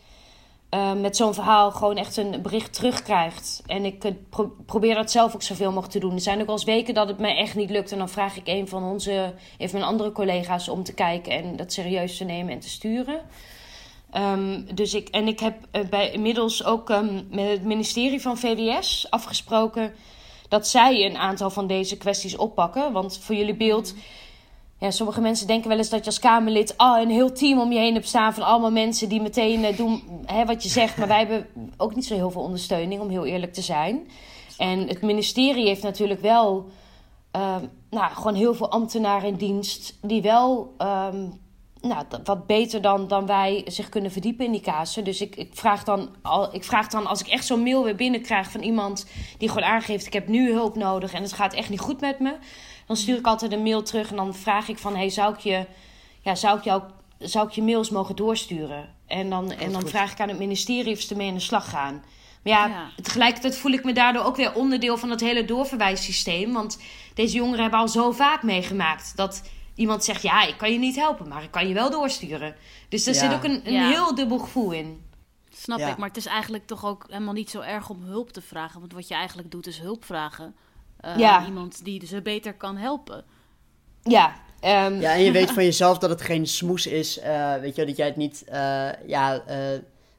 [0.69, 3.63] eh, met zo'n verhaal gewoon echt een bericht terugkrijgt.
[3.65, 6.13] En ik eh, pro- probeer dat zelf ook zoveel mogelijk te doen.
[6.13, 7.91] Er zijn ook wel eens weken dat het mij echt niet lukt.
[7.91, 11.31] En dan vraag ik een van onze, een van mijn andere collega's om te kijken
[11.31, 13.21] en dat serieus te nemen en te sturen.
[14.11, 18.37] Ehm, dus ik, en ik heb eh, bij, inmiddels ook ehm, met het ministerie van
[18.37, 19.93] VWS afgesproken
[20.47, 22.91] dat zij een aantal van deze kwesties oppakken.
[22.91, 23.93] Want voor jullie beeld,
[24.77, 27.71] ja, sommige mensen denken wel eens dat je als Kamerlid ah, een heel team om
[27.71, 30.97] je heen hebt staan van allemaal mensen die meteen eh, doen hè, wat je zegt.
[30.97, 31.47] Maar wij hebben
[31.77, 34.09] ook niet zo heel veel ondersteuning, om heel eerlijk te zijn.
[34.57, 36.69] En het ministerie heeft natuurlijk wel
[37.31, 40.73] ehm, nou, gewoon heel veel ambtenaren in dienst die wel
[41.81, 45.03] nou, dat- wat beter dan, dan wij zich kunnen verdiepen in die casus.
[45.03, 47.95] Dus ik, ik, vraag dan, al, ik vraag dan, als ik echt zo'n mail weer
[47.95, 49.05] binnenkrijg van iemand
[49.37, 52.19] die gewoon aangeeft: ik heb nu hulp nodig en het gaat echt niet goed met
[52.19, 52.35] me.
[52.85, 55.39] Dan stuur ik altijd een mail terug en dan vraag ik van: hey, zou ik
[55.39, 55.65] je,
[56.21, 56.81] ja, zou ik jou,
[57.19, 58.89] zou ik je mails mogen doorsturen?
[59.07, 61.69] En dan, en dan vraag ik aan het ministerie of ze ermee aan de slag
[61.69, 62.03] gaan.
[62.43, 62.89] Maar ja, Ja.
[63.01, 66.53] tegelijkertijd voel ik me daardoor ook weer onderdeel van het hele doorverwijssysteem.
[66.53, 66.79] Want
[67.13, 69.43] deze jongeren hebben al zo vaak meegemaakt dat
[69.79, 72.55] iemand zegt: Ja, ik kan je niet helpen, maar ik kan je wel doorsturen.
[72.89, 73.19] Dus er Ja.
[73.19, 73.87] zit ook een, een Ja.
[73.89, 75.05] heel dubbel gevoel in.
[75.49, 75.87] Snap Ja.
[75.91, 78.79] ik, maar het is eigenlijk toch ook helemaal niet zo erg om hulp te vragen.
[78.79, 80.55] Want wat je eigenlijk doet is hulp vragen.
[80.99, 81.37] eh, Ja.
[81.37, 83.23] aan Iemand die ze beter kan helpen.
[84.03, 87.19] Ja, ehm, Ja, en je weet van jezelf dat het geen smoes is.
[87.19, 89.57] eh, weet je, wel, dat jij het niet eh, ja, eh,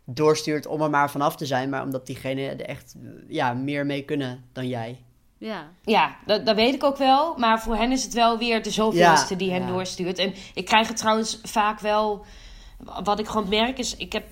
[0.04, 2.94] doorstuurt om er maar vanaf te zijn, maar omdat diegenen er echt
[3.28, 5.04] ja, meer mee kunnen dan jij.
[5.40, 5.70] Ja.
[5.82, 7.34] Ja, dat, dat weet ik ook wel.
[7.36, 9.66] Maar voor hen is het wel weer de zoveelste Ja, die hen ja.
[9.66, 10.18] doorstuurt.
[10.18, 12.24] En ik krijg het trouwens vaak wel...
[13.02, 13.96] Wat ik gewoon merk is...
[13.96, 14.24] Ik heb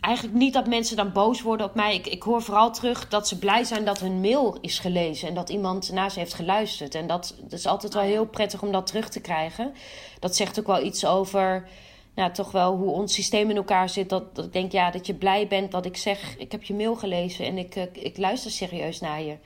[0.00, 1.94] eigenlijk niet dat mensen dan boos worden op mij.
[1.94, 5.28] Ik, ik hoor vooral terug dat ze blij zijn dat hun mail is gelezen.
[5.28, 6.94] En dat iemand naar ze heeft geluisterd.
[6.94, 9.74] En dat, dat is altijd wel heel prettig om dat terug te krijgen.
[10.18, 11.68] Dat zegt ook wel iets over...
[12.14, 14.08] Nou, toch wel hoe ons systeem in elkaar zit.
[14.08, 16.36] Dat, dat ik denk, ja, dat je blij bent dat ik zeg...
[16.38, 19.36] Ik heb je mail gelezen en ik, eh, ik luister serieus naar je.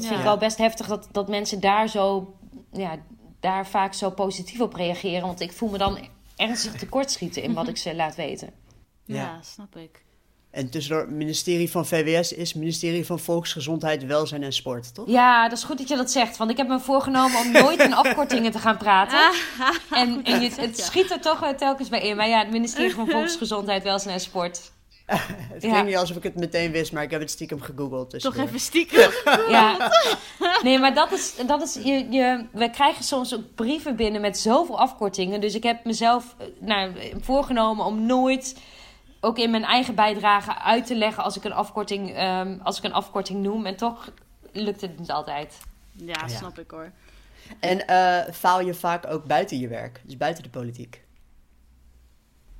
[0.00, 2.34] Dat vind ik wel best heftig dat, dat mensen daar zo...
[2.72, 2.96] Ja,
[3.40, 5.26] daar vaak zo positief op reageren.
[5.26, 5.98] Want ik voel me dan
[6.36, 8.50] ernstig tekortschieten in wat ik ze laat weten.
[9.04, 9.38] Ja, Ja.
[9.42, 10.02] snap ik.
[10.50, 15.08] En tussendoor, het ministerie van VWS is ministerie van Volksgezondheid, Welzijn en Sport, toch?
[15.08, 16.36] Ja, dat is goed dat je dat zegt.
[16.36, 19.30] Want ik heb me voorgenomen om nooit in afkortingen te gaan praten.
[19.90, 22.16] En, en je, het schiet er toch wel telkens bij in.
[22.16, 24.72] Maar ja, het ministerie van Volksgezondheid, Welzijn en Sport.
[25.52, 25.68] Het Ja.
[25.68, 27.90] klinkt niet alsof ik het meteen wist, maar ik heb het stiekem gegoogeld.
[28.10, 28.42] Toch tussendoor.
[28.44, 29.10] even stiekem.
[29.48, 29.90] Ja.
[30.62, 34.38] Nee, maar dat is, dat is je, je, we krijgen soms ook brieven binnen met
[34.38, 35.40] zoveel afkortingen.
[35.40, 38.56] Dus ik heb mezelf eh, nou, voorgenomen om nooit,
[39.20, 42.84] ook in mijn eigen bijdrage, uit te leggen als ik een afkorting, ehm, als ik
[42.84, 43.66] een afkorting noem.
[43.66, 44.10] En toch
[44.52, 45.58] lukt het niet altijd.
[45.92, 46.28] Ja, Ja.
[46.28, 46.90] snap ik hoor.
[47.60, 51.02] En eh, faal je vaak ook buiten je werk, dus buiten de politiek?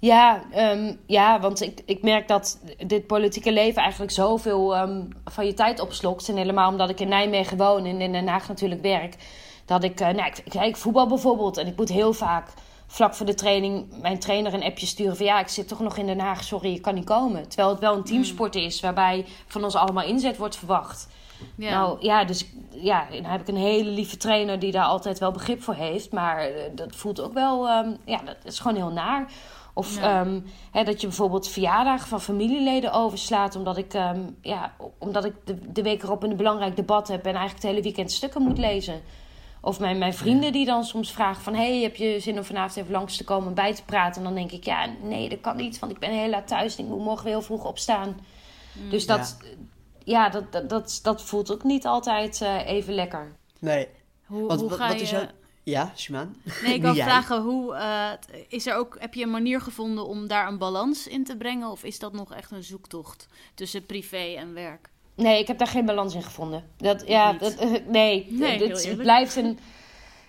[0.05, 5.47] Ja, ehm, ja want ik, ik merk dat dit politieke leven eigenlijk zoveel ehm, van
[5.47, 6.29] je tijd opslokt.
[6.29, 9.17] En helemaal omdat ik in Nijmegen woon en in Den Haag natuurlijk werk.
[9.65, 11.57] Dat ik, eh, nou, ik, ik, ik voetbal bijvoorbeeld.
[11.57, 12.49] En ik moet heel vaak
[12.87, 15.27] vlak voor de training mijn trainer een appje sturen van...
[15.27, 17.49] ja, ik zit toch nog in Den Haag, sorry, ik kan niet komen.
[17.49, 21.09] Terwijl het wel een teamsport is waarbij van ons allemaal inzet wordt verwacht.
[21.57, 21.71] Ja.
[21.71, 25.31] Nou ja, dus ja, dan heb ik een hele lieve trainer die daar altijd wel
[25.31, 26.13] begrip voor heeft.
[26.13, 29.27] Maar eh, dat voelt ook wel, ehm, ja, dat is gewoon heel naar.
[29.75, 30.21] Of Ja.
[30.21, 33.57] ehm, hè, dat je bijvoorbeeld verjaardagen van familieleden overslaat.
[33.57, 37.35] Omdat ik, ehm, ja, omdat ik de, de week erop een belangrijk debat heb en
[37.35, 39.01] eigenlijk het hele weekend stukken moet lezen.
[39.61, 41.55] Of mijn, mijn vrienden die dan soms vragen van...
[41.55, 44.17] hey, heb je zin om vanavond even langs te komen en bij te praten?
[44.17, 45.79] En dan denk ik, ja, nee, dat kan niet.
[45.79, 48.21] Want ik ben heel laat thuis en ik moet morgen weer heel vroeg opstaan.
[48.91, 49.37] Dus dat,
[50.05, 50.29] ja.
[50.29, 53.33] dat, dat, dat, dat voelt ook niet altijd eh, even lekker.
[53.59, 53.89] Nee.
[54.27, 55.03] Hoe, Want hoe wat, ga wat je...
[55.03, 55.27] is jouw...
[55.65, 56.37] Ja, Shumaan?
[56.63, 58.11] Nee, ik wil vragen, hoe, eh,
[58.49, 61.71] is er ook, heb je een manier gevonden om daar een balans in te brengen?
[61.71, 64.89] Of is dat nog echt een zoektocht tussen privé en werk?
[65.15, 66.65] Nee, ik heb daar geen balans in gevonden.
[66.77, 69.59] Dat, ja, dat, eh, nee, Nee, het, blijft een...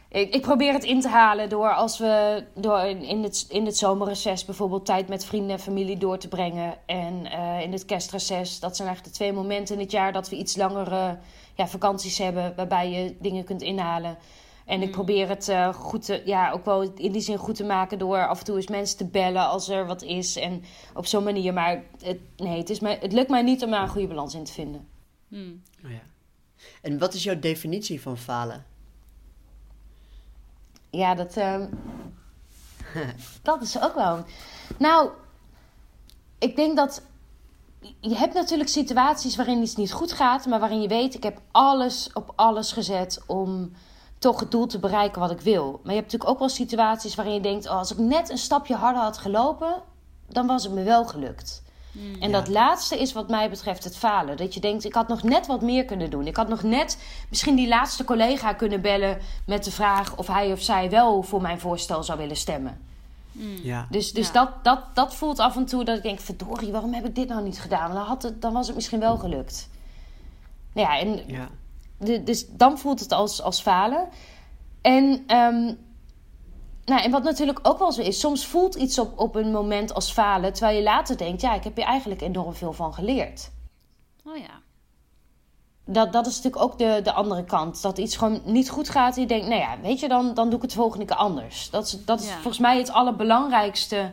[0.09, 3.65] Ik, ik probeer het in te halen door als we door in, in het, in
[3.65, 6.77] het zomerreces bijvoorbeeld tijd met vrienden en familie door te brengen.
[6.85, 10.29] En eh, in het kerstreces, dat zijn eigenlijk de twee momenten in het jaar dat
[10.29, 11.17] we iets langere
[11.55, 14.17] ja, vakanties hebben waarbij je dingen kunt inhalen.
[14.65, 17.63] En ik probeer het eh, goed te, ja, ook wel in die zin goed te
[17.63, 20.35] maken door af en toe eens mensen te bellen als er wat is.
[20.35, 20.63] En
[20.93, 21.53] op zo'n manier.
[21.53, 24.33] Maar het, nee, het, is mij, het lukt mij niet om daar een goede balans
[24.33, 24.87] in te vinden.
[25.27, 25.61] Hmm.
[25.85, 26.01] Oh, ja.
[26.81, 28.65] En wat is jouw definitie van falen?
[30.89, 31.67] Ja, dat, ehm,
[33.41, 34.23] dat is ook wel.
[34.77, 35.09] Nou,
[36.39, 37.01] ik denk dat
[37.99, 41.41] je hebt natuurlijk situaties waarin iets niet goed gaat, maar waarin je weet, ik heb
[41.51, 43.71] alles op alles gezet om
[44.25, 45.71] toch het doel te bereiken wat ik wil.
[45.83, 48.37] Maar je hebt natuurlijk ook wel situaties waarin je denkt, oh, als ik net een
[48.37, 49.81] stapje harder had gelopen,
[50.27, 51.63] dan was het me wel gelukt.
[52.19, 54.37] En dat laatste is wat mij betreft het falen.
[54.37, 56.27] Dat je denkt, ik had nog net wat meer kunnen doen.
[56.27, 56.97] Ik had nog net
[57.29, 61.41] misschien die laatste collega kunnen bellen met de vraag of hij of zij wel voor
[61.41, 62.77] mijn voorstel zou willen stemmen.
[63.63, 63.87] Ja.
[63.89, 64.33] Dus, dus Ja.
[64.33, 67.27] dat, dat, dat voelt af en toe dat ik denk, verdorie, waarom heb ik dit
[67.27, 67.93] nou niet gedaan?
[67.93, 69.69] Dan, had het, dan was het misschien wel gelukt.
[70.73, 71.47] Nou ja, en ja.
[71.99, 74.07] De- dus dan voelt het als, als falen.
[74.81, 75.73] En, ehm,
[76.85, 79.93] nou, en wat natuurlijk ook wel zo is, soms voelt iets op, op een moment
[79.93, 83.51] als falen, terwijl je later denkt, ja, ik heb hier eigenlijk enorm veel van geleerd.
[84.25, 84.63] Oh ja.
[85.87, 87.81] Dat, dat is natuurlijk ook de, de andere kant.
[87.81, 90.45] Dat iets gewoon niet goed gaat en je denkt, nou ja, weet je, dan, dan
[90.45, 91.69] doe ik het de volgende keer anders.
[91.69, 92.33] Dat is, dat is Ja.
[92.33, 94.11] volgens mij het allerbelangrijkste,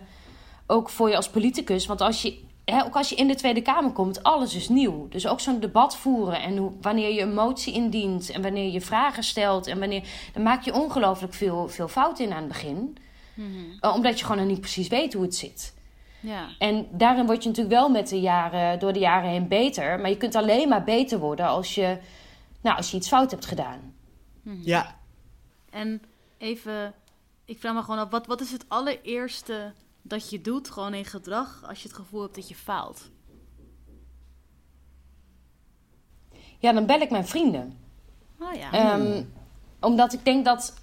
[0.66, 1.86] ook voor je als politicus.
[1.86, 5.08] Want als je, hè, ook als je in de Tweede Kamer komt, alles is nieuw.
[5.08, 8.80] Dus ook zo'n debat voeren en hoe, wanneer je een motie indient en wanneer je
[8.80, 9.66] vragen stelt.
[9.66, 10.02] En wanneer,
[10.32, 12.96] dan maak je ongelooflijk veel, veel fouten in aan het begin.
[13.80, 15.74] Eh, Omdat je gewoon nog niet precies weet hoe het zit.
[16.20, 16.48] Ja.
[16.58, 20.00] En daarin word je natuurlijk wel met de jaren, door de jaren heen beter.
[20.00, 21.98] Maar je kunt alleen maar beter worden als je,
[22.60, 23.94] nou, als je iets fout hebt gedaan.
[24.42, 24.96] Ja.
[25.70, 26.02] En
[26.38, 26.94] even,
[27.44, 29.72] ik vraag me gewoon af, wat, wat is het allereerste
[30.03, 33.11] dat je doet, gewoon in gedrag, als je het gevoel hebt dat je faalt?
[36.59, 37.78] Ja, dan bel ik mijn vrienden.
[38.40, 38.72] Oh ja.
[38.72, 39.22] Ehm,
[39.80, 40.74] omdat ik denk dat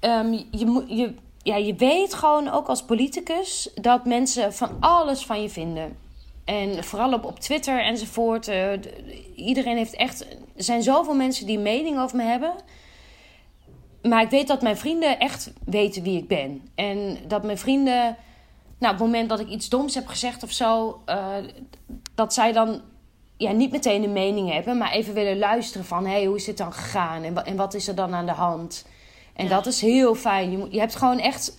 [0.00, 5.26] ehm, je, moet- je, ja, je weet gewoon ook als politicus dat mensen van alles
[5.26, 5.96] van je vinden.
[6.44, 8.48] En vooral op, op Twitter enzovoort.
[8.48, 8.72] eh,
[9.34, 10.20] iedereen heeft echt.
[10.56, 12.54] Er zijn zoveel mensen die een mening over me hebben.
[14.08, 16.68] Maar ik weet dat mijn vrienden echt weten wie ik ben.
[16.74, 18.16] En dat mijn vrienden.
[18.78, 21.00] Nou, op het moment dat ik iets doms heb gezegd of zo.
[21.04, 21.34] eh,
[22.14, 22.80] dat zij dan
[23.36, 24.78] ja, niet meteen een mening hebben.
[24.78, 26.04] Maar even willen luisteren van.
[26.06, 27.22] Hé, hey, hoe is dit dan gegaan?
[27.22, 28.86] En, en wat is er dan aan de hand?
[29.34, 29.50] En Ja.
[29.50, 30.50] dat is heel fijn.
[30.50, 31.58] Je, moet, je hebt gewoon echt.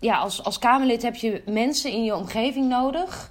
[0.00, 3.30] Ja, als, als Kamerlid heb je mensen in je omgeving nodig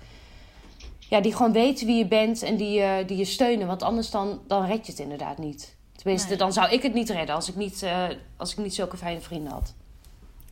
[1.09, 3.67] ja, die gewoon weten wie je bent en die, je die je steunen.
[3.67, 5.76] Want anders dan, dan red je het inderdaad niet.
[5.97, 6.37] Tenminste, Nee.
[6.37, 8.03] dan zou ik het niet redden als ik niet, eh,
[8.37, 9.73] als ik niet zulke fijne vrienden had.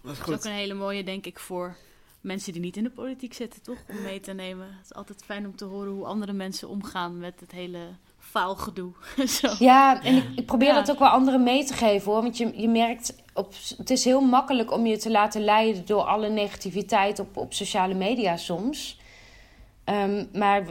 [0.02, 1.76] Dat is Dat is ook een hele mooie, denk ik, voor
[2.22, 3.78] mensen die niet in de politiek zitten, toch?
[3.90, 4.66] Om mee te nemen.
[4.68, 7.80] Het is altijd fijn om te horen hoe andere mensen omgaan met het hele
[8.20, 8.92] faalgedoe.
[9.40, 9.56] Zo.
[9.60, 10.74] Ja, en ik, ik probeer Ja.
[10.74, 12.22] dat ook wel anderen mee te geven hoor.
[12.22, 16.02] Want je, je merkt, op, het is heel makkelijk om je te laten leiden door
[16.04, 19.00] alle negativiteit op, op sociale media soms.
[19.84, 20.66] Ehm, maar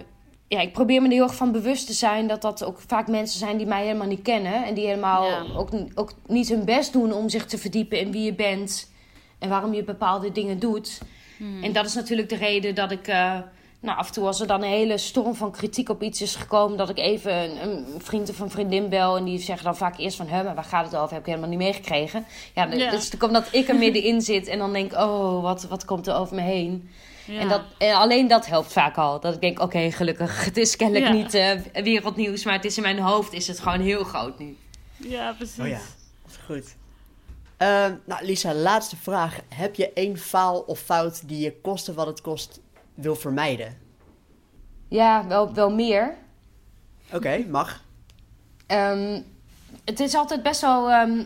[0.49, 3.09] ja, ik probeer me er heel erg van bewust te zijn dat dat ook vaak
[3.09, 4.64] mensen zijn die mij helemaal niet kennen.
[4.64, 5.45] En die helemaal Ja.
[5.57, 8.92] ook, ook niet hun best doen om zich te verdiepen in wie je bent.
[9.38, 11.01] En waarom je bepaalde dingen doet.
[11.62, 13.09] En dat is natuurlijk de reden dat ik...
[13.09, 13.38] eh,
[13.80, 16.34] nou, af en toe als er dan een hele storm van kritiek op iets is
[16.34, 16.78] gekomen...
[16.78, 19.16] dat ik even een, een vriend of een vriendin bel...
[19.16, 20.28] en die zeggen dan vaak eerst van...
[20.28, 21.11] Hè, maar waar gaat het over?
[21.12, 22.24] Heb ik helemaal niet meegekregen.
[22.55, 22.90] Ja, Ja.
[22.90, 24.47] dat is omdat ik er middenin zit...
[24.47, 26.88] en dan denk oh, wat, wat komt er over me heen?
[27.27, 27.41] Ja.
[27.41, 29.20] En, dat, en alleen dat helpt vaak al.
[29.20, 30.45] Dat ik denk, oké, gelukkig.
[30.45, 31.12] Het is kennelijk Ja.
[31.12, 32.45] niet eh, wereldnieuws...
[32.45, 34.57] maar het is in mijn hoofd is het gewoon heel groot nu.
[34.97, 35.59] ja, precies.
[35.59, 35.79] Oh ja,
[36.22, 36.75] dat is goed.
[37.57, 39.39] Ehm, nou, Lisa, laatste vraag.
[39.55, 42.61] Heb je één faal of fout die je koste wat het kost
[42.95, 43.79] wil vermijden?
[44.89, 46.14] Ja, wel, wel meer.
[47.12, 47.83] Oké, mag.
[48.66, 49.20] Ehm,
[49.85, 50.91] het is altijd best wel.
[50.91, 51.25] ehm,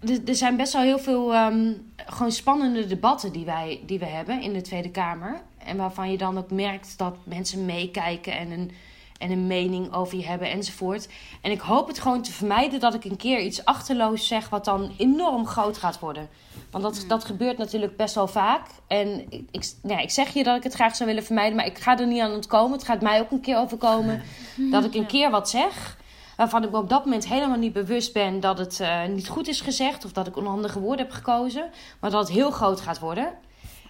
[0.00, 4.42] er, zijn best wel heel veel ehm, gewoon spannende debatten die wij die we hebben
[4.42, 5.40] in de Tweede Kamer.
[5.58, 8.70] En waarvan je dan ook merkt dat mensen meekijken en een,
[9.18, 11.08] en een mening over je hebben enzovoort.
[11.42, 14.64] En ik hoop het gewoon te vermijden dat ik een keer iets achterloos zeg wat
[14.64, 16.28] dan enorm groot gaat worden.
[16.70, 18.66] Want dat, dat gebeurt natuurlijk best wel vaak.
[18.86, 21.66] En ik, ik, nou ik zeg je dat ik het graag zou willen vermijden, maar
[21.66, 22.72] ik ga er niet aan ontkomen.
[22.72, 24.22] Het gaat mij ook een keer overkomen
[24.70, 25.96] dat ik een keer wat zeg
[26.36, 29.48] waarvan ik me op dat moment helemaal niet bewust ben dat het eh, niet goed
[29.48, 31.70] is gezegd of dat ik onhandige woorden heb gekozen,
[32.00, 33.32] maar dat het heel groot gaat worden.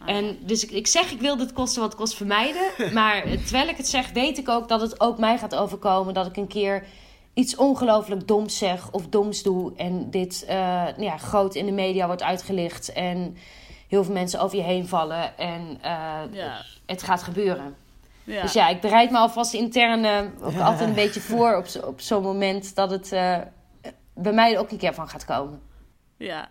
[0.06, 2.62] En dus ik, ik zeg, ik wil dit kosten wat kost vermijden.
[2.92, 6.14] Maar terwijl ik het zeg, weet ik ook dat het ook mij gaat overkomen.
[6.14, 6.84] Dat ik een keer
[7.34, 9.72] iets ongelooflijk doms zeg of doms doe.
[9.76, 12.92] En dit eh, ja, groot in de media wordt uitgelicht.
[12.92, 13.36] En
[13.88, 15.38] heel veel mensen over je heen vallen.
[15.38, 15.90] En eh,
[16.32, 16.62] Ja.
[16.86, 17.76] het gaat gebeuren.
[18.26, 18.42] Ja.
[18.42, 21.80] Dus ja, ik bereid me alvast intern eh, ook altijd een beetje voor op, zo-
[21.86, 23.38] op zo'n moment dat het eh,
[24.14, 25.60] bij mij er ook een keer van gaat komen.
[26.16, 26.48] Ja,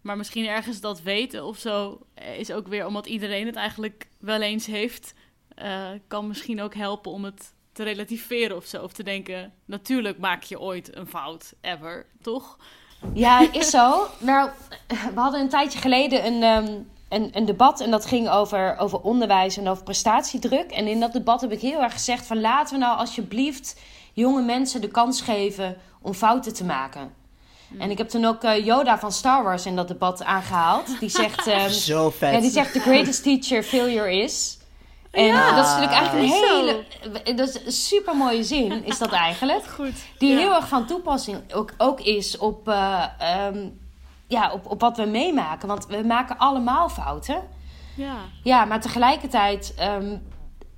[0.00, 2.00] maar misschien ergens dat weten of zo
[2.36, 5.14] is ook weer omdat iedereen het eigenlijk wel eens heeft,
[5.54, 8.82] eh, kan misschien ook helpen om het te relativeren of zo.
[8.82, 12.58] Of te denken, natuurlijk maak je ooit een fout, ever, toch?
[13.14, 14.06] Ja, is zo.
[14.18, 14.50] Nou,
[15.14, 16.78] we hadden een tijdje geleden een, ehm,
[17.10, 20.70] een, een debat en dat ging over, over onderwijs en over prestatiedruk.
[20.70, 23.80] En in dat debat heb ik heel erg gezegd van laten we nou alsjeblieft
[24.12, 27.12] jonge mensen de kans geven om fouten te maken.
[27.78, 31.00] En ik heb toen ook eh, Yoda van Star Wars in dat debat aangehaald.
[31.00, 32.32] Die zegt, ehm, Zo vet.
[32.34, 34.58] ja, die zegt the greatest teacher failure is.
[35.10, 36.56] En Ja, dat is natuurlijk eigenlijk een zo.
[36.56, 37.36] hele...
[37.36, 39.64] Dat is een super mooie zin, is dat eigenlijk.
[39.64, 39.92] Goed.
[40.18, 40.38] Die Ja.
[40.38, 43.68] heel erg van toepassing ook, ook is op, eh, ehm,
[44.30, 45.68] ja, op, op wat we meemaken.
[45.68, 47.42] Want we maken allemaal fouten.
[47.96, 50.16] Ja, Ja, maar tegelijkertijd ehm,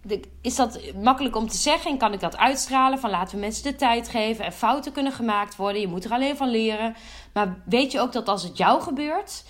[0.02, 1.90] de- is dat makkelijk om te zeggen.
[1.90, 4.44] En kan ik dat uitstralen van laten we mensen de tijd geven.
[4.44, 5.80] En fouten kunnen gemaakt worden.
[5.80, 6.94] Je moet er alleen van leren.
[7.32, 9.44] Maar weet je ook dat als het jou gebeurt...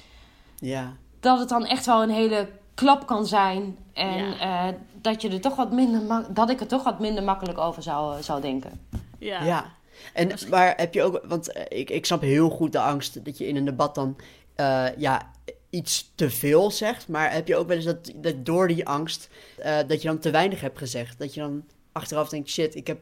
[0.59, 0.93] Ja.
[1.21, 3.77] dat het dan echt wel een hele klap kan zijn.
[3.93, 4.69] En Ja.
[4.69, 7.83] eh, dat, je er toch wat minder dat ik er toch wat minder makkelijk over
[7.83, 8.87] zou, zou denken.
[9.19, 9.43] ja.
[9.43, 9.65] Ja.
[10.13, 13.39] En, maar heb je ook, want eh, ik, ik snap heel goed de angst dat
[13.39, 14.17] je in een debat dan
[14.55, 15.31] eh, ja,
[15.71, 17.09] iets te veel zegt.
[17.09, 19.29] Maar heb je ook wel eens dat, dat door die angst
[19.59, 21.19] eh, dat je dan te weinig hebt gezegd?
[21.19, 22.99] Dat je dan achteraf denkt, shit, ik heb,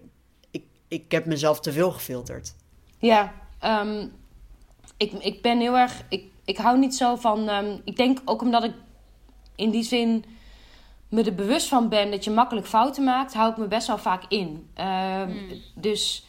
[0.51, 2.55] ik, ik heb mezelf te veel gefilterd.
[2.99, 4.07] Ja, ehm,
[4.97, 6.03] ik, ik ben heel erg.
[6.09, 7.49] Ik, ik hou niet zo van.
[7.49, 8.73] ehm, ik denk ook omdat ik
[9.57, 10.25] in die zin
[11.09, 13.99] me er bewust van ben dat je makkelijk fouten maakt, hou ik me best wel
[13.99, 14.69] vaak in.
[14.75, 15.31] Ehm,
[15.75, 16.25] Dus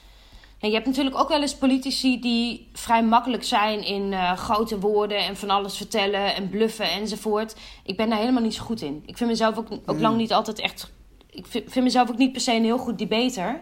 [0.62, 4.80] ja, je hebt natuurlijk ook wel eens politici die vrij makkelijk zijn in eh, grote
[4.80, 7.55] woorden en van alles vertellen en bluffen enzovoort.
[7.84, 9.03] Ik ben daar helemaal niet zo goed in.
[9.05, 10.91] Ik vind mezelf ook, ook lang niet altijd echt.
[11.30, 13.62] Ik vind, vind mezelf ook niet per se een heel goed debater.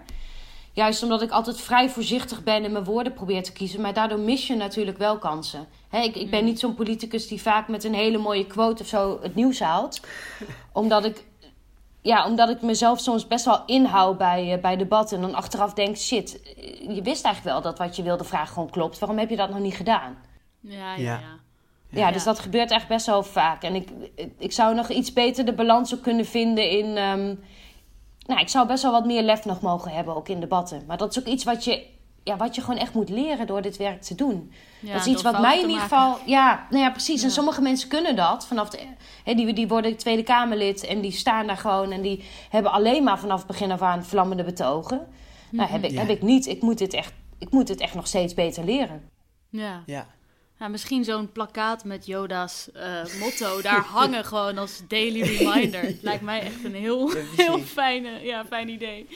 [0.73, 3.81] Juist omdat ik altijd vrij voorzichtig ben en mijn woorden probeer te kiezen.
[3.81, 5.67] Maar daardoor mis je natuurlijk wel kansen.
[5.91, 9.19] Ik, ik ben niet zo'n politicus die vaak met een hele mooie quote of zo
[9.21, 9.99] het nieuws haalt.
[10.71, 11.23] Omdat ik
[12.01, 15.17] ja, omdat ik mezelf soms best wel inhoud bij, uh, bij debatten.
[15.17, 16.39] En dan achteraf denk, shit,
[16.95, 18.99] je wist eigenlijk wel dat wat je wilde vragen gewoon klopt.
[18.99, 20.17] Waarom heb je dat nog niet gedaan?
[20.59, 21.19] Ja, ja, Ja.
[21.19, 21.37] ja.
[21.91, 23.63] Ja, dus dat gebeurt echt best wel vaak.
[23.63, 23.89] En ik,
[24.37, 26.97] ik zou nog iets beter de balans ook kunnen vinden in...
[26.97, 27.35] ehm,
[28.25, 30.83] nou, ik zou best wel wat meer lef nog mogen hebben, ook in debatten.
[30.87, 31.85] Maar dat is ook iets wat je,
[32.23, 34.51] ja, wat je gewoon echt moet leren door dit werk te doen.
[34.79, 36.17] Ja, dat is iets wat mij in ieder geval...
[36.25, 37.23] Ja, nou ja, precies.
[37.23, 38.47] En sommige mensen kunnen dat.
[38.47, 38.79] Vanaf de,
[39.23, 41.91] hè, die, die worden Tweede Kamerlid en die staan daar gewoon...
[41.91, 45.07] en die hebben alleen maar vanaf het begin af aan vlammende betogen.
[45.51, 45.99] Nou, heb ik, Ja.
[45.99, 46.47] heb ik niet.
[46.47, 49.09] Ik moet, dit echt, ik moet dit echt nog steeds beter leren.
[49.49, 49.83] Ja.
[49.85, 50.05] Ja.
[50.59, 55.81] Ja, misschien zo'n plakkaat met Yoda's eh, motto daar hangen gewoon als daily reminder.
[55.81, 59.07] Het lijkt mij echt een heel, Ja, heel fijne, ja, fijn idee.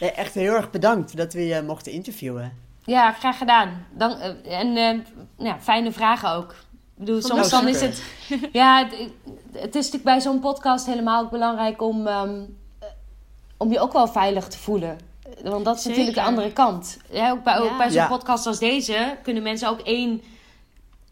[0.00, 2.64] Nee, echt heel erg bedankt dat we je mochten interviewen.
[2.86, 3.86] Ja, graag gedaan.
[3.90, 4.98] Dan, eh, en eh,
[5.46, 6.50] ja, fijne vragen ook.
[6.50, 8.02] Ik bedoel, Van soms dan is het...
[8.52, 9.10] Ja, het,
[9.52, 12.42] het is natuurlijk bij zo'n podcast helemaal ook belangrijk om, ehm,
[12.78, 12.88] eh,
[13.56, 14.98] om je ook wel veilig te voelen.
[15.42, 15.98] Want dat is Zeker.
[15.98, 16.96] natuurlijk de andere kant.
[17.10, 17.76] Ja, ook bij, Ja.
[17.76, 18.06] bij zo'n Ja.
[18.08, 20.22] podcast als deze kunnen mensen ook één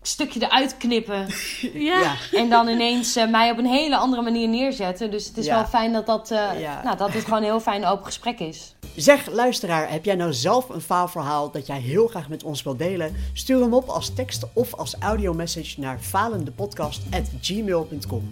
[0.03, 1.27] stukje eruit knippen.
[1.75, 2.15] Ja, Ja.
[2.33, 5.11] en dan ineens eh, mij op een hele andere manier neerzetten.
[5.11, 5.55] Dus het is Ja.
[5.55, 6.81] wel fijn dat, dat, eh, Ja.
[6.85, 8.75] nou, dat het gewoon een heel fijn open gesprek is.
[8.97, 12.79] Zeg, luisteraar, heb jij nou zelf een faalverhaal dat jij heel graag met ons wilt
[12.79, 13.17] delen?
[13.33, 18.29] Stuur hem op als tekst of als audiomessage naar falendepodcast.gmail.com.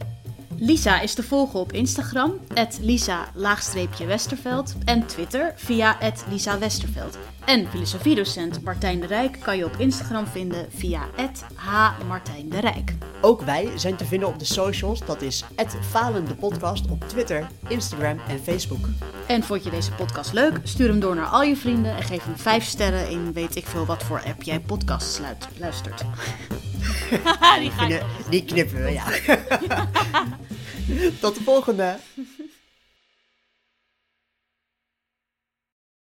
[0.57, 2.33] Lisa is te volgen op Instagram,
[2.81, 5.97] Lisa-Westerveld en Twitter via
[6.31, 7.19] Lisa Westerveld.
[7.45, 11.09] En filosofiedocent Martijn de Rijk kan je op Instagram vinden via
[11.55, 11.91] H.
[12.07, 12.95] Martijn de Rijk.
[13.21, 15.45] Ook wij zijn te vinden op de socials, dat is
[15.91, 18.87] @falendepodcast op Twitter, Instagram en Facebook.
[19.27, 20.61] En vond je deze podcast leuk?
[20.63, 23.67] Stuur hem door naar al je vrienden en geef hem 5 sterren in weet ik
[23.67, 25.21] veel wat voor app jij podcasts
[25.59, 26.05] luistert.
[27.61, 29.05] Die, die knippen we, ja.
[31.21, 31.97] Tot de volgende!